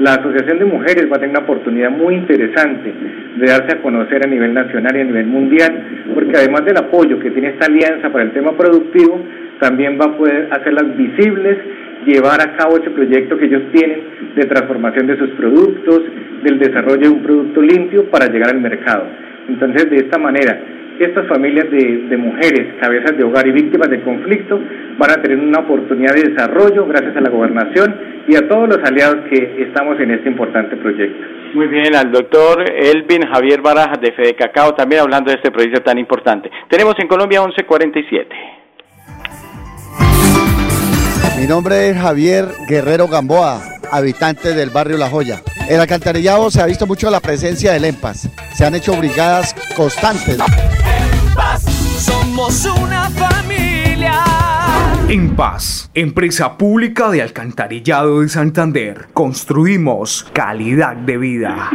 La 0.00 0.12
Asociación 0.14 0.60
de 0.60 0.64
Mujeres 0.64 1.06
va 1.10 1.16
a 1.16 1.20
tener 1.20 1.30
una 1.30 1.40
oportunidad 1.40 1.90
muy 1.90 2.14
interesante 2.14 2.92
de 3.36 3.46
darse 3.46 3.76
a 3.76 3.82
conocer 3.82 4.24
a 4.24 4.28
nivel 4.28 4.54
nacional 4.54 4.96
y 4.96 5.00
a 5.00 5.04
nivel 5.04 5.26
mundial, 5.26 6.04
porque 6.14 6.36
además 6.36 6.64
del 6.64 6.76
apoyo 6.76 7.18
que 7.18 7.30
tiene 7.32 7.48
esta 7.48 7.66
alianza 7.66 8.10
para 8.10 8.24
el 8.24 8.30
tema 8.30 8.56
productivo, 8.56 9.20
también 9.60 9.98
va 10.00 10.06
a 10.06 10.16
poder 10.16 10.48
hacerlas 10.52 10.96
visibles, 10.96 11.58
llevar 12.06 12.40
a 12.40 12.56
cabo 12.56 12.78
ese 12.78 12.90
proyecto 12.90 13.36
que 13.36 13.46
ellos 13.46 13.62
tienen 13.72 14.00
de 14.34 14.44
transformación 14.46 15.06
de 15.06 15.18
sus 15.18 15.30
productos, 15.30 16.02
del 16.42 16.58
desarrollo 16.58 17.00
de 17.00 17.08
un 17.08 17.22
producto 17.22 17.60
limpio 17.60 18.04
para 18.10 18.26
llegar 18.26 18.50
al 18.50 18.60
mercado. 18.60 19.04
Entonces, 19.48 19.90
de 19.90 19.96
esta 19.96 20.18
manera, 20.18 20.60
estas 20.98 21.28
familias 21.28 21.70
de, 21.70 22.16
mujeres, 22.16 22.74
cabezas 22.80 23.16
de 23.16 23.24
hogar 23.24 23.46
y 23.46 23.52
víctimas 23.52 23.88
de 23.88 24.00
conflicto 24.02 24.60
van 24.98 25.10
a 25.10 25.22
tener 25.22 25.38
una 25.38 25.60
oportunidad 25.60 26.14
de 26.14 26.30
desarrollo 26.30 26.86
gracias 26.86 27.16
a 27.16 27.20
la 27.20 27.30
gobernación 27.30 27.94
y 28.26 28.34
a 28.34 28.48
todos 28.48 28.68
los 28.68 28.78
aliados 28.78 29.24
que 29.30 29.62
estamos 29.62 29.98
en 30.00 30.10
este 30.10 30.28
importante 30.28 30.76
proyecto. 30.76 31.24
Muy 31.54 31.68
bien, 31.68 31.94
al 31.94 32.10
doctor 32.10 32.64
Elvin 32.68 33.22
Javier 33.32 33.62
Barajas 33.62 34.00
de 34.00 34.12
Fede 34.12 34.34
Cacao 34.34 34.74
también 34.74 35.02
hablando 35.02 35.30
de 35.30 35.36
este 35.36 35.50
proyecto 35.50 35.80
tan 35.82 35.98
importante. 35.98 36.50
Tenemos 36.68 36.94
en 36.98 37.06
Colombia 37.06 37.40
1147. 37.40 38.57
Mi 41.38 41.46
nombre 41.46 41.90
es 41.90 41.96
Javier 41.96 42.48
Guerrero 42.66 43.06
Gamboa, 43.06 43.62
habitante 43.92 44.54
del 44.54 44.70
barrio 44.70 44.98
La 44.98 45.08
Joya. 45.08 45.40
El 45.68 45.78
alcantarillado 45.78 46.50
se 46.50 46.60
ha 46.60 46.66
visto 46.66 46.84
mucho 46.84 47.08
la 47.10 47.20
presencia 47.20 47.72
del 47.72 47.84
EMPAS. 47.84 48.28
Se 48.56 48.66
han 48.66 48.74
hecho 48.74 48.96
brigadas 48.96 49.54
constantes. 49.76 50.36
EMPAS, 50.36 51.62
somos 51.62 52.64
una 52.64 53.08
familia. 53.10 54.24
En 55.08 55.36
Paz, 55.36 55.90
empresa 55.94 56.58
pública 56.58 57.08
de 57.08 57.22
alcantarillado 57.22 58.20
de 58.20 58.28
Santander. 58.28 59.06
Construimos 59.14 60.26
calidad 60.32 60.96
de 60.96 61.18
vida. 61.18 61.70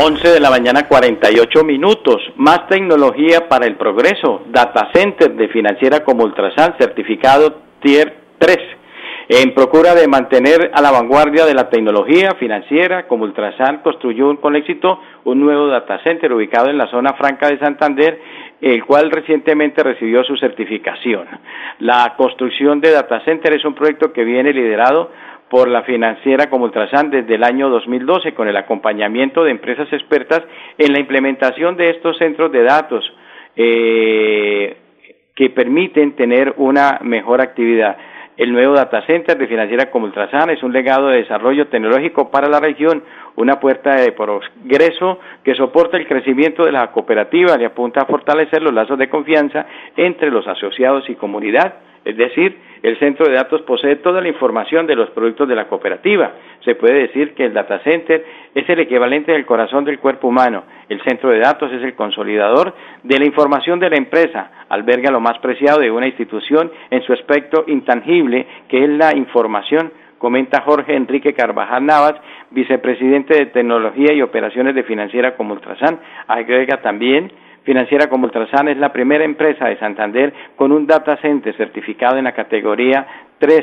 11 0.00 0.28
de 0.28 0.38
la 0.38 0.48
mañana 0.48 0.86
48 0.86 1.64
minutos. 1.64 2.22
Más 2.36 2.68
tecnología 2.68 3.48
para 3.48 3.66
el 3.66 3.74
progreso. 3.74 4.42
Data 4.46 4.90
Center 4.94 5.34
de 5.34 5.48
financiera 5.48 6.04
como 6.04 6.22
Ultrasan, 6.22 6.76
certificado 6.78 7.62
Tier 7.80 8.14
3 8.38 8.58
en 9.30 9.52
procura 9.52 9.94
de 9.94 10.08
mantener 10.08 10.70
a 10.72 10.80
la 10.80 10.90
vanguardia 10.90 11.44
de 11.44 11.52
la 11.52 11.68
tecnología 11.68 12.34
financiera, 12.38 13.06
como 13.06 13.24
Ultrasan 13.24 13.82
construyó 13.82 14.34
con 14.40 14.56
éxito 14.56 15.02
un 15.24 15.40
nuevo 15.40 15.66
data 15.66 16.00
center 16.02 16.32
ubicado 16.32 16.70
en 16.70 16.78
la 16.78 16.86
zona 16.86 17.12
franca 17.12 17.48
de 17.48 17.58
Santander, 17.58 18.18
el 18.62 18.82
cual 18.86 19.10
recientemente 19.10 19.82
recibió 19.82 20.24
su 20.24 20.34
certificación. 20.38 21.26
La 21.80 22.14
construcción 22.16 22.80
de 22.80 22.92
data 22.92 23.22
center 23.26 23.52
es 23.52 23.66
un 23.66 23.74
proyecto 23.74 24.14
que 24.14 24.24
viene 24.24 24.54
liderado 24.54 25.10
por 25.50 25.68
la 25.68 25.82
financiera 25.82 26.50
como 26.50 26.64
Ultrasan 26.64 27.10
desde 27.10 27.34
el 27.34 27.44
año 27.44 27.68
2012 27.70 28.34
con 28.34 28.48
el 28.48 28.56
acompañamiento 28.56 29.44
de 29.44 29.50
empresas 29.50 29.92
expertas 29.92 30.42
en 30.76 30.92
la 30.92 31.00
implementación 31.00 31.76
de 31.76 31.90
estos 31.90 32.18
centros 32.18 32.52
de 32.52 32.62
datos 32.62 33.04
eh, 33.56 34.76
que 35.34 35.50
permiten 35.50 36.16
tener 36.16 36.54
una 36.56 36.98
mejor 37.02 37.40
actividad. 37.40 37.96
El 38.36 38.52
nuevo 38.52 38.74
data 38.74 39.04
center 39.04 39.36
de 39.36 39.48
financiera 39.48 39.90
como 39.90 40.06
Ultrasan 40.06 40.50
es 40.50 40.62
un 40.62 40.72
legado 40.72 41.08
de 41.08 41.18
desarrollo 41.18 41.66
tecnológico 41.66 42.30
para 42.30 42.48
la 42.48 42.60
región, 42.60 43.02
una 43.34 43.58
puerta 43.58 43.96
de 43.96 44.12
progreso 44.12 45.18
que 45.42 45.56
soporta 45.56 45.96
el 45.96 46.06
crecimiento 46.06 46.64
de 46.64 46.70
la 46.70 46.92
cooperativa 46.92 47.56
y 47.58 47.64
apunta 47.64 48.02
a 48.02 48.06
fortalecer 48.06 48.62
los 48.62 48.72
lazos 48.72 48.96
de 48.96 49.08
confianza 49.08 49.66
entre 49.96 50.30
los 50.30 50.46
asociados 50.46 51.10
y 51.10 51.16
comunidad. 51.16 51.87
Es 52.08 52.16
decir, 52.16 52.56
el 52.82 52.98
centro 52.98 53.26
de 53.28 53.34
datos 53.34 53.60
posee 53.62 53.96
toda 53.96 54.22
la 54.22 54.28
información 54.28 54.86
de 54.86 54.96
los 54.96 55.10
productos 55.10 55.46
de 55.46 55.54
la 55.54 55.68
cooperativa. 55.68 56.32
Se 56.64 56.74
puede 56.74 57.02
decir 57.02 57.34
que 57.34 57.44
el 57.44 57.52
data 57.52 57.80
center 57.80 58.24
es 58.54 58.66
el 58.66 58.80
equivalente 58.80 59.32
del 59.32 59.44
corazón 59.44 59.84
del 59.84 59.98
cuerpo 59.98 60.28
humano. 60.28 60.64
El 60.88 61.02
centro 61.02 61.28
de 61.28 61.40
datos 61.40 61.70
es 61.70 61.82
el 61.82 61.94
consolidador 61.94 62.74
de 63.02 63.18
la 63.18 63.26
información 63.26 63.78
de 63.78 63.90
la 63.90 63.96
empresa. 63.96 64.50
Alberga 64.70 65.10
lo 65.10 65.20
más 65.20 65.38
preciado 65.40 65.80
de 65.80 65.90
una 65.90 66.06
institución 66.06 66.72
en 66.88 67.02
su 67.02 67.12
aspecto 67.12 67.64
intangible, 67.66 68.46
que 68.70 68.84
es 68.84 68.88
la 68.88 69.14
información 69.14 69.92
comenta 70.16 70.62
Jorge 70.62 70.96
Enrique 70.96 71.34
Carvajal 71.34 71.84
Navas, 71.84 72.14
vicepresidente 72.50 73.36
de 73.36 73.46
Tecnología 73.46 74.14
y 74.14 74.22
Operaciones 74.22 74.74
de 74.74 74.82
Financiera 74.82 75.36
como 75.36 75.52
Ultrasan. 75.52 76.00
Agrega 76.26 76.80
también 76.80 77.30
Financiera 77.68 78.08
como 78.08 78.24
Ultrasan 78.24 78.68
es 78.68 78.78
la 78.78 78.94
primera 78.94 79.26
empresa 79.26 79.66
de 79.66 79.78
Santander 79.78 80.32
con 80.56 80.72
un 80.72 80.86
data 80.86 81.18
center 81.18 81.54
certificado 81.54 82.16
en 82.16 82.24
la 82.24 82.32
categoría 82.32 83.06
3 83.36 83.62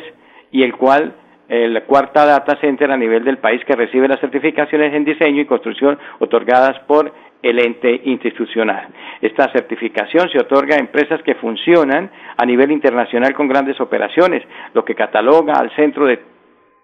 y 0.52 0.62
el 0.62 0.76
cual 0.76 1.16
el 1.50 1.82
cuarta 1.86 2.24
data 2.24 2.56
center 2.62 2.92
a 2.92 2.98
nivel 2.98 3.24
del 3.24 3.40
país 3.40 3.66
que 3.66 3.76
recibe 3.76 4.08
las 4.08 4.20
certificaciones 4.20 4.94
en 4.94 5.06
diseño 5.06 5.42
y 5.42 5.46
construcción 5.46 5.98
otorgadas 6.20 6.78
por 6.82 7.12
el 7.42 7.58
ente 7.58 8.02
institucional. 8.04 8.90
Esta 9.22 9.52
certificación 9.52 10.30
se 10.30 10.38
otorga 10.38 10.76
a 10.76 10.80
empresas 10.80 11.24
que 11.24 11.34
funcionan 11.34 12.12
a 12.38 12.46
nivel 12.46 12.72
internacional 12.72 13.34
con 13.34 13.48
grandes 13.48 13.82
operaciones, 13.82 14.44
lo 14.76 14.86
que 14.86 14.94
cataloga 14.94 15.54
al 15.54 15.76
centro 15.76 16.06
de 16.06 16.20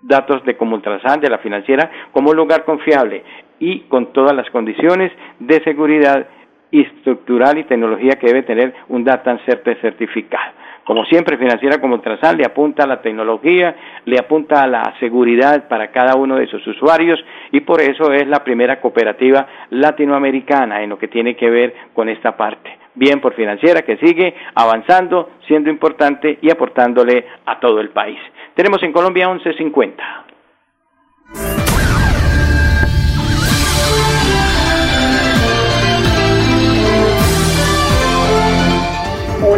datos 0.01 0.43
de 0.43 0.57
Comultrasan 0.57 1.21
de 1.21 1.29
la 1.29 1.38
financiera 1.38 1.91
como 2.13 2.31
un 2.31 2.38
lugar 2.38 2.65
confiable 2.65 3.23
y 3.60 3.81
con 3.81 4.12
todas 4.12 4.36
las 4.36 4.49
condiciones 4.49 5.12
de 5.38 5.63
seguridad 5.63 6.27
estructural 6.71 7.57
y 7.57 7.63
tecnología 7.63 8.17
que 8.19 8.27
debe 8.27 8.43
tener 8.43 8.73
un 8.89 9.03
data 9.03 9.38
center 9.45 9.77
certificado. 9.81 10.62
Como 10.84 11.05
siempre, 11.05 11.38
Financiera 11.38 11.79
como 11.79 11.95
Ultrasan 11.95 12.38
le 12.38 12.45
apunta 12.45 12.84
a 12.84 12.88
la 12.88 13.01
tecnología, 13.01 13.75
le 14.05 14.17
apunta 14.17 14.63
a 14.63 14.67
la 14.67 14.93
seguridad 14.99 15.67
para 15.67 15.91
cada 15.91 16.15
uno 16.15 16.38
de 16.38 16.47
sus 16.47 16.65
usuarios 16.65 17.23
y 17.51 17.62
por 17.62 17.81
eso 17.81 18.12
es 18.12 18.27
la 18.27 18.43
primera 18.43 18.81
cooperativa 18.81 19.47
latinoamericana 19.69 20.81
en 20.81 20.89
lo 20.89 20.97
que 20.97 21.07
tiene 21.07 21.36
que 21.36 21.49
ver 21.49 21.73
con 21.93 22.10
esta 22.10 22.36
parte. 22.36 22.77
Bien 22.95 23.21
por 23.21 23.34
Financiera 23.36 23.84
que 23.84 23.97
sigue 23.97 24.36
avanzando, 24.55 25.29
siendo 25.47 25.69
importante 25.69 26.39
y 26.41 26.49
aportándole 26.49 27.25
a 27.45 27.60
todo 27.60 27.79
el 27.79 27.89
país. 27.89 28.19
Tenemos 28.55 28.81
en 28.84 28.91
Colombia 28.91 29.29
1150. 29.29 30.31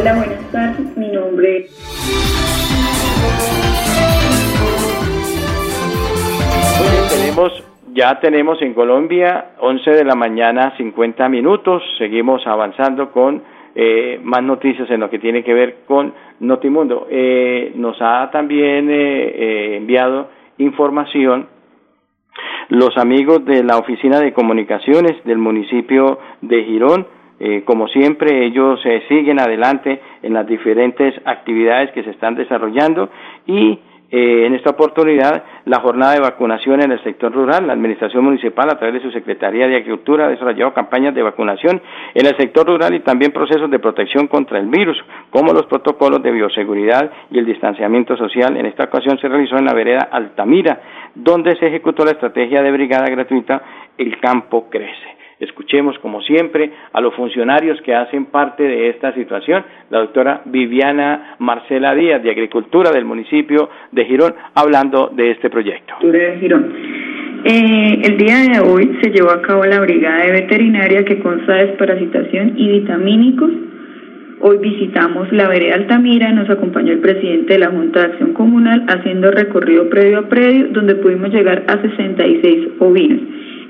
Hola, 0.04 0.16
buenas 0.16 0.52
tardes. 0.52 0.98
Mi 0.98 1.08
nombre 1.08 1.68
tenemos, 7.10 7.64
ya 7.94 8.20
tenemos 8.20 8.62
en 8.62 8.74
Colombia 8.74 9.52
11 9.60 9.92
de 9.92 10.04
la 10.04 10.16
mañana 10.16 10.76
50 10.76 11.30
minutos. 11.30 11.82
Seguimos 11.98 12.46
avanzando 12.46 13.14
con 13.14 13.44
eh, 13.76 14.20
más 14.22 14.44
noticias 14.44 14.92
en 14.92 15.00
lo 15.00 15.10
que 15.10 15.20
tiene 15.20 15.42
que 15.42 15.54
ver 15.54 15.86
con 15.88 16.14
Notimundo. 16.42 17.08
Eh, 17.10 17.72
nos 17.76 17.96
ha 18.02 18.30
también 18.30 18.90
eh, 18.92 19.78
enviado 19.78 20.28
información 20.58 21.48
los 22.68 22.98
amigos 22.98 23.46
de 23.46 23.64
la 23.64 23.78
Oficina 23.78 24.20
de 24.20 24.34
Comunicaciones 24.34 25.24
del 25.24 25.38
municipio 25.38 26.20
de 26.42 26.62
Girón 26.66 27.08
eh, 27.46 27.64
como 27.66 27.90
siempre, 27.90 28.46
ellos 28.46 28.80
eh, 28.86 29.04
siguen 29.10 29.38
adelante 29.38 30.00
en 30.22 30.32
las 30.32 30.48
diferentes 30.48 31.14
actividades 31.26 31.92
que 31.92 32.02
se 32.02 32.12
están 32.12 32.36
desarrollando 32.36 33.10
y 33.46 33.80
eh, 34.12 34.46
en 34.46 34.56
esta 34.56 34.70
oportunidad 34.70 35.44
la 35.66 35.82
jornada 35.82 36.14
de 36.14 36.22
vacunación 36.22 36.82
en 36.82 36.94
el 36.94 37.04
sector 37.04 37.34
rural. 37.34 37.68
La 37.68 37.74
Administración 37.74 38.24
Municipal, 38.24 38.70
a 38.70 38.80
través 38.80 38.94
de 38.94 39.02
su 39.02 39.12
Secretaría 39.12 39.68
de 39.68 39.76
Agricultura, 39.76 40.28
ha 40.28 40.30
desarrollado 40.30 40.74
campañas 40.74 41.14
de 41.14 41.22
vacunación 41.22 41.82
en 42.14 42.26
el 42.26 42.38
sector 42.38 42.66
rural 42.66 42.96
y 42.96 43.02
también 43.02 43.34
procesos 43.34 43.70
de 43.70 43.80
protección 43.80 44.28
contra 44.28 44.58
el 44.58 44.68
virus, 44.68 44.98
como 45.30 45.52
los 45.52 45.66
protocolos 45.66 46.24
de 46.24 46.32
bioseguridad 46.32 47.12
y 47.30 47.40
el 47.40 47.46
distanciamiento 47.46 48.16
social. 48.16 48.56
En 48.56 48.68
esta 48.68 48.86
ocasión 48.86 49.20
se 49.20 49.28
realizó 49.28 49.58
en 49.58 49.66
la 49.66 49.74
vereda 49.74 50.08
Altamira, 50.10 50.80
donde 51.14 51.58
se 51.58 51.68
ejecutó 51.68 52.06
la 52.06 52.12
estrategia 52.12 52.64
de 52.64 52.72
brigada 52.72 53.08
gratuita 53.08 53.62
El 53.98 54.18
Campo 54.22 54.70
Crece. 54.70 55.23
Escuchemos, 55.44 55.98
como 56.00 56.22
siempre, 56.22 56.72
a 56.92 57.02
los 57.02 57.14
funcionarios 57.16 57.82
que 57.82 57.94
hacen 57.94 58.26
parte 58.26 58.64
de 58.64 58.90
esta 58.90 59.14
situación, 59.14 59.64
la 59.90 60.00
doctora 60.00 60.42
Viviana 60.46 61.36
Marcela 61.40 61.94
Díaz, 61.94 62.24
de 62.24 62.32
Agricultura 62.32 62.92
del 62.92 63.06
municipio 63.06 63.70
de 63.92 64.06
Girón, 64.06 64.34
hablando 64.56 65.12
de 65.14 65.32
este 65.32 65.50
proyecto. 65.50 65.96
De 66.02 66.38
Girón. 66.40 66.74
Eh, 67.46 68.02
el 68.04 68.18
día 68.18 68.38
de 68.38 68.60
hoy 68.62 69.00
se 69.02 69.10
llevó 69.10 69.32
a 69.32 69.42
cabo 69.42 69.66
la 69.66 69.82
brigada 69.82 70.24
de 70.24 70.32
veterinaria 70.32 71.04
que 71.04 71.20
consta 71.20 71.56
de 71.56 71.68
desparasitación 71.68 72.54
y 72.56 72.80
vitamínicos. 72.80 73.52
Hoy 74.40 74.58
visitamos 74.60 75.32
la 75.32 75.48
vereda 75.50 75.76
Altamira 75.76 76.32
nos 76.32 76.50
acompañó 76.50 76.94
el 76.94 77.00
presidente 77.00 77.54
de 77.54 77.60
la 77.60 77.68
Junta 77.68 78.00
de 78.00 78.06
Acción 78.08 78.34
Comunal 78.34 78.86
haciendo 78.88 79.32
recorrido 79.32 79.90
predio 79.90 80.20
a 80.20 80.30
predio 80.30 80.68
donde 80.70 80.96
pudimos 80.96 81.34
llegar 81.34 81.64
a 81.68 81.82
66 81.82 82.68
ovinos. 82.80 83.20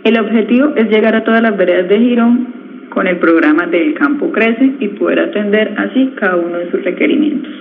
El 0.03 0.19
objetivo 0.19 0.73
es 0.75 0.89
llegar 0.89 1.15
a 1.15 1.23
todas 1.23 1.41
las 1.41 1.55
veredas 1.55 1.87
de 1.87 1.97
Girón 1.97 2.89
con 2.89 3.07
el 3.07 3.17
programa 3.19 3.67
del 3.67 3.93
Campo 3.93 4.31
Crece 4.33 4.73
y 4.79 4.89
poder 4.89 5.19
atender 5.19 5.73
así 5.77 6.13
cada 6.19 6.35
uno 6.35 6.57
de 6.57 6.69
sus 6.71 6.83
requerimientos. 6.83 7.51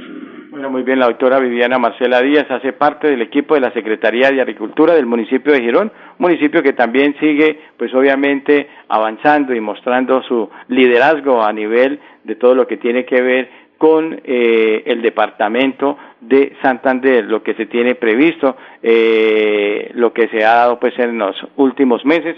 Bueno, 0.51 0.69
muy 0.69 0.83
bien, 0.83 0.99
la 0.99 1.07
doctora 1.07 1.39
Viviana 1.39 1.79
Marcela 1.79 2.21
Díaz 2.21 2.51
hace 2.51 2.73
parte 2.73 3.09
del 3.09 3.23
equipo 3.23 3.55
de 3.55 3.61
la 3.61 3.73
Secretaría 3.73 4.31
de 4.31 4.41
Agricultura 4.41 4.93
del 4.93 5.07
municipio 5.07 5.53
de 5.53 5.63
Girón, 5.63 5.93
municipio 6.19 6.63
que 6.63 6.73
también 6.73 7.15
sigue, 7.21 7.61
pues 7.79 7.95
obviamente, 7.95 8.69
avanzando 8.89 9.55
y 9.55 9.61
mostrando 9.61 10.23
su 10.25 10.51
liderazgo 10.69 11.43
a 11.43 11.53
nivel 11.53 12.01
de 12.25 12.35
todo 12.35 12.55
lo 12.55 12.67
que 12.67 12.77
tiene 12.77 13.05
que 13.05 13.23
ver 13.23 13.49
con 13.83 14.21
eh, 14.23 14.85
el 14.87 15.03
departamento 15.03 15.99
de 16.21 16.53
Santander, 16.63 17.25
lo 17.25 17.43
que 17.43 17.55
se 17.55 17.67
tiene 17.67 17.97
previsto, 17.97 18.57
eh, 18.81 19.91
lo 19.95 20.13
que 20.13 20.29
se 20.29 20.45
ha 20.45 20.55
dado 20.55 20.79
pues 20.79 20.97
en 21.01 21.19
los 21.19 21.35
últimos 21.57 22.05
meses, 22.05 22.37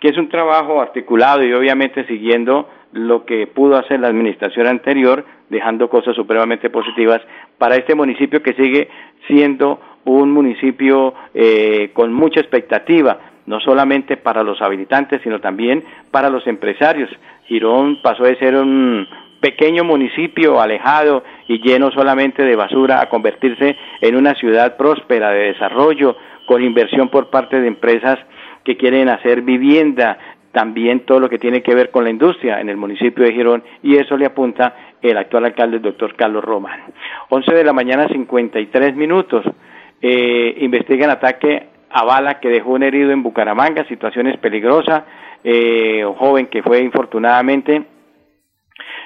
que 0.00 0.08
es 0.08 0.16
un 0.16 0.30
trabajo 0.30 0.80
articulado 0.80 1.44
y 1.44 1.52
obviamente 1.52 2.06
siguiendo 2.06 2.70
lo 2.92 3.26
que 3.26 3.46
pudo 3.46 3.76
hacer 3.76 4.00
la 4.00 4.08
administración 4.08 4.68
anterior, 4.68 5.26
dejando 5.50 5.90
cosas 5.90 6.16
supremamente 6.16 6.70
positivas 6.70 7.20
para 7.58 7.76
este 7.76 7.94
municipio 7.94 8.42
que 8.42 8.54
sigue 8.54 8.88
siendo 9.26 9.78
un 10.06 10.30
municipio 10.30 11.12
eh, 11.34 11.90
con 11.92 12.10
mucha 12.14 12.40
expectativa, 12.40 13.18
no 13.44 13.60
solamente 13.60 14.16
para 14.16 14.42
los 14.42 14.62
habitantes, 14.62 15.20
sino 15.22 15.40
también 15.40 15.84
para 16.10 16.30
los 16.30 16.46
empresarios. 16.46 17.10
Girón 17.48 18.00
pasó 18.02 18.24
de 18.24 18.38
ser 18.38 18.56
un, 18.56 19.06
pequeño 19.46 19.84
municipio 19.84 20.60
alejado 20.60 21.22
y 21.46 21.62
lleno 21.62 21.92
solamente 21.92 22.42
de 22.42 22.56
basura 22.56 23.00
a 23.00 23.08
convertirse 23.08 23.76
en 24.00 24.16
una 24.16 24.34
ciudad 24.34 24.76
próspera 24.76 25.30
de 25.30 25.52
desarrollo 25.52 26.16
con 26.48 26.64
inversión 26.64 27.10
por 27.10 27.30
parte 27.30 27.60
de 27.60 27.68
empresas 27.68 28.18
que 28.64 28.76
quieren 28.76 29.08
hacer 29.08 29.42
vivienda, 29.42 30.18
también 30.50 31.06
todo 31.06 31.20
lo 31.20 31.28
que 31.28 31.38
tiene 31.38 31.62
que 31.62 31.76
ver 31.76 31.92
con 31.92 32.02
la 32.02 32.10
industria 32.10 32.60
en 32.60 32.70
el 32.70 32.76
municipio 32.76 33.24
de 33.24 33.34
Girón 33.34 33.62
y 33.84 33.94
eso 33.94 34.16
le 34.16 34.26
apunta 34.26 34.74
el 35.00 35.16
actual 35.16 35.44
alcalde, 35.44 35.76
el 35.76 35.82
doctor 35.82 36.16
Carlos 36.16 36.44
Román. 36.44 36.80
11 37.28 37.54
de 37.54 37.62
la 37.62 37.72
mañana, 37.72 38.08
53 38.08 38.96
minutos. 38.96 39.44
Eh, 40.02 40.56
investigan 40.58 41.10
ataque 41.10 41.68
a 41.88 42.04
bala 42.04 42.40
que 42.40 42.48
dejó 42.48 42.70
un 42.70 42.82
herido 42.82 43.12
en 43.12 43.22
Bucaramanga, 43.22 43.86
situaciones 43.86 44.38
peligrosas, 44.38 45.04
eh, 45.44 46.04
un 46.04 46.14
joven 46.14 46.48
que 46.48 46.64
fue 46.64 46.80
infortunadamente 46.80 47.94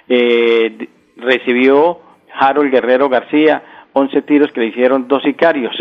eh, 0.08 0.88
recibió 1.16 2.00
Harold 2.32 2.70
Guerrero 2.70 3.08
García 3.08 3.62
11 3.92 4.22
tiros 4.22 4.52
que 4.52 4.60
le 4.60 4.66
hicieron 4.66 5.08
dos 5.08 5.22
sicarios, 5.22 5.76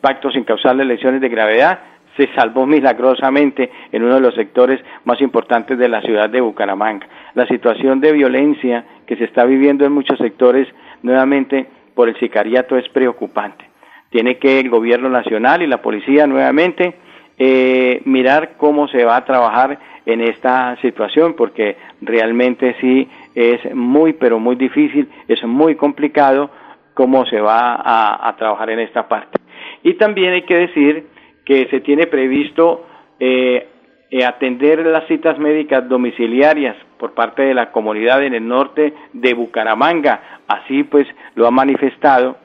pacto 0.00 0.30
sin 0.30 0.44
causarle 0.44 0.84
lesiones 0.84 1.20
de 1.20 1.28
gravedad, 1.28 1.80
se 2.16 2.28
salvó 2.34 2.66
milagrosamente 2.66 3.70
en 3.90 4.02
uno 4.02 4.16
de 4.16 4.20
los 4.20 4.34
sectores 4.34 4.80
más 5.04 5.20
importantes 5.20 5.78
de 5.78 5.88
la 5.88 6.02
ciudad 6.02 6.28
de 6.28 6.40
Bucaramanga. 6.40 7.06
La 7.34 7.46
situación 7.46 8.00
de 8.00 8.12
violencia 8.12 8.84
que 9.06 9.16
se 9.16 9.24
está 9.24 9.44
viviendo 9.44 9.86
en 9.86 9.92
muchos 9.92 10.18
sectores 10.18 10.68
nuevamente 11.02 11.66
por 11.94 12.08
el 12.08 12.18
sicariato 12.18 12.76
es 12.76 12.88
preocupante. 12.90 13.64
Tiene 14.10 14.36
que 14.36 14.60
el 14.60 14.68
gobierno 14.68 15.08
nacional 15.08 15.62
y 15.62 15.66
la 15.66 15.80
policía 15.80 16.26
nuevamente 16.26 16.94
eh, 17.38 18.02
mirar 18.04 18.52
cómo 18.58 18.88
se 18.88 19.04
va 19.04 19.16
a 19.16 19.24
trabajar 19.24 19.78
en 20.04 20.20
esta 20.20 20.76
situación 20.82 21.34
porque 21.34 21.76
realmente 22.02 22.76
sí 22.80 23.08
es 23.34 23.74
muy 23.74 24.14
pero 24.14 24.38
muy 24.38 24.56
difícil, 24.56 25.08
es 25.28 25.42
muy 25.44 25.76
complicado 25.76 26.50
cómo 26.94 27.24
se 27.26 27.40
va 27.40 27.80
a, 28.28 28.36
trabajar 28.36 28.70
en 28.70 28.80
esta 28.80 29.08
parte. 29.08 29.38
Y 29.82 29.94
también 29.94 30.32
hay 30.32 30.42
que 30.42 30.56
decir 30.56 31.06
que 31.44 31.66
se 31.70 31.80
tiene 31.80 32.06
previsto 32.06 32.86
eh, 33.18 33.68
eh, 34.10 34.24
atender 34.24 34.84
las 34.86 35.06
citas 35.06 35.38
médicas 35.38 35.88
domiciliarias 35.88 36.76
por 36.98 37.14
parte 37.14 37.42
de 37.42 37.54
la 37.54 37.72
comunidad 37.72 38.22
en 38.22 38.34
el 38.34 38.46
norte 38.46 38.92
de 39.12 39.34
Bucaramanga. 39.34 40.40
Así 40.46 40.84
pues 40.84 41.06
lo 41.34 41.46
ha 41.46 41.50
manifestado 41.50 42.36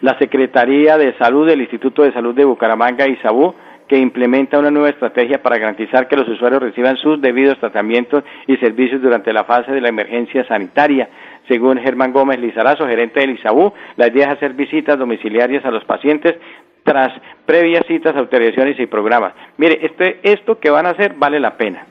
la 0.00 0.18
Secretaría 0.18 0.96
de 0.96 1.16
Salud 1.18 1.46
del 1.46 1.60
Instituto 1.60 2.02
de 2.02 2.12
Salud 2.12 2.34
de 2.34 2.44
Bucaramanga 2.44 3.06
y 3.06 3.16
Sabú 3.16 3.54
que 3.88 3.98
implementa 3.98 4.58
una 4.58 4.70
nueva 4.70 4.90
estrategia 4.90 5.42
para 5.42 5.58
garantizar 5.58 6.06
que 6.06 6.16
los 6.16 6.28
usuarios 6.28 6.62
reciban 6.62 6.96
sus 6.98 7.20
debidos 7.20 7.58
tratamientos 7.58 8.22
y 8.46 8.56
servicios 8.58 9.02
durante 9.02 9.32
la 9.32 9.44
fase 9.44 9.72
de 9.72 9.80
la 9.80 9.88
emergencia 9.88 10.46
sanitaria. 10.46 11.08
Según 11.48 11.78
Germán 11.78 12.12
Gómez 12.12 12.38
Lizarazo, 12.38 12.86
gerente 12.86 13.20
del 13.20 13.30
ISABU, 13.30 13.72
la 13.96 14.08
idea 14.08 14.30
hacer 14.30 14.52
visitas 14.52 14.98
domiciliarias 14.98 15.64
a 15.64 15.70
los 15.70 15.84
pacientes 15.84 16.36
tras 16.84 17.12
previas 17.46 17.86
citas, 17.86 18.14
autorizaciones 18.14 18.78
y 18.78 18.86
programas. 18.86 19.32
Mire, 19.56 19.78
este, 19.82 20.20
esto 20.22 20.58
que 20.58 20.70
van 20.70 20.86
a 20.86 20.90
hacer 20.90 21.14
vale 21.16 21.40
la 21.40 21.56
pena. 21.56 21.86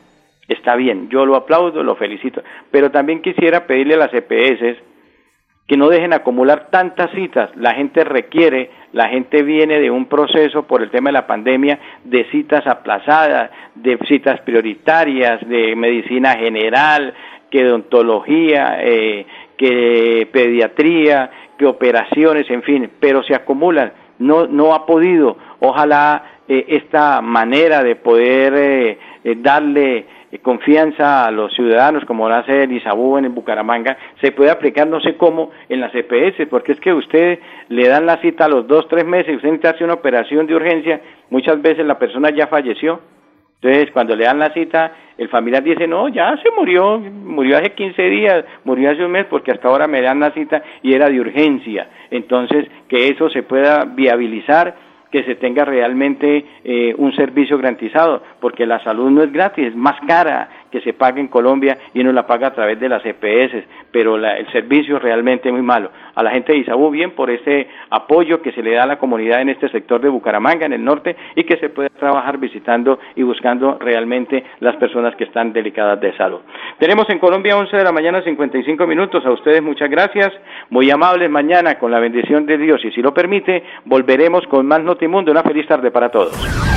Está 0.48 0.76
bien, 0.76 1.10
yo 1.10 1.26
lo 1.26 1.36
aplaudo, 1.36 1.84
lo 1.84 1.96
felicito, 1.96 2.42
pero 2.72 2.90
también 2.90 3.22
quisiera 3.22 3.68
pedirle 3.68 3.96
a 3.96 3.98
las 3.98 4.14
EPS 4.14 4.78
que 5.68 5.76
no 5.78 5.90
dejen 5.90 6.14
acumular 6.14 6.70
tantas 6.72 7.12
citas. 7.12 7.50
La 7.56 7.74
gente 7.74 8.04
requiere, 8.06 8.72
la 8.94 9.10
gente 9.10 9.44
viene 9.44 9.80
de 9.80 9.92
un 9.92 10.06
proceso 10.06 10.64
por 10.64 10.82
el 10.82 10.90
tema 10.90 11.10
de 11.10 11.14
la 11.14 11.28
pandemia 11.28 11.78
de 12.06 12.24
citas 12.32 12.66
aplazadas, 12.66 13.52
de 13.76 13.98
citas 14.08 14.40
prioritarias, 14.42 15.46
de 15.48 15.76
medicina 15.76 16.36
general, 16.38 17.14
que 17.52 17.66
odontología, 17.68 18.78
eh, 18.82 19.26
que 19.58 20.30
pediatría, 20.32 21.30
que 21.58 21.66
operaciones, 21.66 22.50
en 22.50 22.64
fin, 22.64 22.90
pero 23.00 23.22
se 23.24 23.36
acumulan. 23.36 23.92
No, 24.20 24.48
no 24.48 24.74
ha 24.74 24.86
podido. 24.86 25.38
Ojalá 25.60 26.40
eh, 26.48 26.66
esta 26.70 27.22
manera 27.22 27.84
de 27.84 27.98
poder 27.98 28.54
eh, 28.56 28.98
darle 29.38 29.98
eh, 29.98 30.06
confianza 30.42 31.26
a 31.26 31.32
los 31.32 31.54
ciudadanos, 31.54 32.04
como 32.06 32.28
lo 32.28 32.36
hace 32.36 32.64
el 32.64 32.72
Isabú 32.72 33.18
en 33.18 33.34
Bucaramanga, 33.34 33.98
se 34.22 34.32
puede 34.32 34.52
aplicar 34.52 34.88
no 34.88 35.00
sé 35.00 35.16
cómo 35.16 35.52
en 35.70 35.80
las 35.80 35.94
EPS, 35.96 36.48
porque 36.50 36.74
es 36.74 36.80
que 36.80 36.94
usted 36.94 37.40
le 37.70 37.88
dan 37.88 38.06
la 38.06 38.18
cita 38.18 38.46
a 38.46 38.50
los 38.50 38.68
dos, 38.68 38.88
tres 38.90 39.06
meses, 39.06 39.38
usted 39.38 39.52
necesita 39.52 39.84
una 39.86 39.94
operación 39.94 40.46
de 40.46 40.56
urgencia, 40.56 41.02
muchas 41.30 41.62
veces 41.62 41.86
la 41.86 41.98
persona 41.98 42.30
ya 42.30 42.48
falleció, 42.48 43.00
entonces 43.62 43.92
cuando 43.92 44.16
le 44.16 44.26
dan 44.26 44.38
la 44.38 44.54
cita, 44.54 44.92
el 45.18 45.30
familiar 45.30 45.64
dice, 45.64 45.88
no, 45.88 46.10
ya 46.10 46.36
se 46.44 46.52
murió, 46.52 47.00
murió 47.00 47.58
hace 47.58 47.72
15 47.72 48.02
días, 48.04 48.46
murió 48.66 48.92
hace 48.92 49.04
un 49.04 49.12
mes, 49.12 49.26
porque 49.30 49.52
hasta 49.52 49.68
ahora 49.68 49.88
me 49.88 50.02
dan 50.02 50.20
la 50.20 50.32
cita 50.32 50.62
y 50.84 50.94
era 50.94 51.10
de 51.10 51.20
urgencia, 51.20 51.88
entonces 52.12 52.68
que 52.88 53.08
eso 53.08 53.30
se 53.30 53.44
pueda 53.44 53.86
viabilizar 53.86 54.87
que 55.12 55.24
se 55.24 55.36
tenga 55.36 55.66
realmente 55.66 56.46
eh, 56.64 56.94
un 56.98 57.14
servicio 57.16 57.58
garantizado, 57.58 58.22
porque 58.40 58.66
la 58.66 58.84
salud 58.84 59.10
no 59.10 59.24
es 59.24 59.32
gratis, 59.32 59.68
es 59.68 59.76
más 59.76 60.00
cara 60.08 60.50
que 60.72 60.82
se 60.82 60.94
pague 60.94 61.22
en 61.22 61.28
Colombia 61.28 61.78
y 61.94 62.02
uno 62.02 62.12
la 62.12 62.28
paga 62.28 62.48
a 62.48 62.54
través 62.54 62.80
de 62.80 62.90
las 62.90 63.06
EPS, 63.06 63.66
pero 63.92 64.16
el 64.16 64.52
servicio 64.52 64.98
es 64.98 65.02
realmente 65.02 65.52
muy 65.52 65.62
malo. 65.62 65.92
A 66.16 66.24
la 66.24 66.32
gente 66.32 66.52
de 66.52 66.60
Isabú 66.60 66.90
bien 66.90 67.12
por 67.12 67.30
ese 67.30 67.68
apoyo 67.90 68.42
que 68.42 68.52
se 68.52 68.62
le 68.62 68.74
da 68.74 68.84
a 68.84 68.88
la 68.88 68.98
comunidad 68.98 69.42
en 69.42 69.50
este 69.50 69.70
sector 69.70 70.02
de 70.02 70.10
Bucaramanga, 70.10 70.66
en 70.66 70.74
el 70.74 70.84
norte, 70.84 71.16
y 71.36 71.44
que 71.44 71.58
se 71.58 71.70
puede 71.70 71.90
trabajar 71.92 72.38
visitando 72.38 73.00
y 73.16 73.24
buscando 73.24 73.78
realmente 73.80 74.44
las 74.60 74.76
personas 74.78 75.16
que 75.16 75.26
están 75.26 75.54
delicadas 75.54 76.00
de 76.00 76.16
salud. 76.18 76.40
Tenemos 76.80 77.10
en 77.10 77.20
Colombia 77.20 77.58
11 77.58 77.76
de 77.76 77.84
la 77.84 77.92
mañana 77.92 78.22
55 78.22 78.88
minutos. 78.88 79.26
A 79.26 79.32
ustedes 79.32 79.62
muchas 79.62 79.90
gracias, 79.90 80.32
muy 80.70 80.90
amables 80.92 81.30
mañana 81.30 81.78
con 81.80 81.92
la 81.92 82.00
bendición 82.00 82.46
de 82.46 82.58
Dios 82.58 82.84
y 82.84 82.92
si 82.92 83.02
lo 83.02 83.14
permite, 83.14 83.64
volveremos 83.86 84.46
con 84.48 84.66
más 84.66 84.82
Notimundo. 84.82 85.32
Una 85.32 85.44
feliz 85.44 85.68
tarde 85.68 85.92
para 85.92 86.10
todos. 86.10 86.77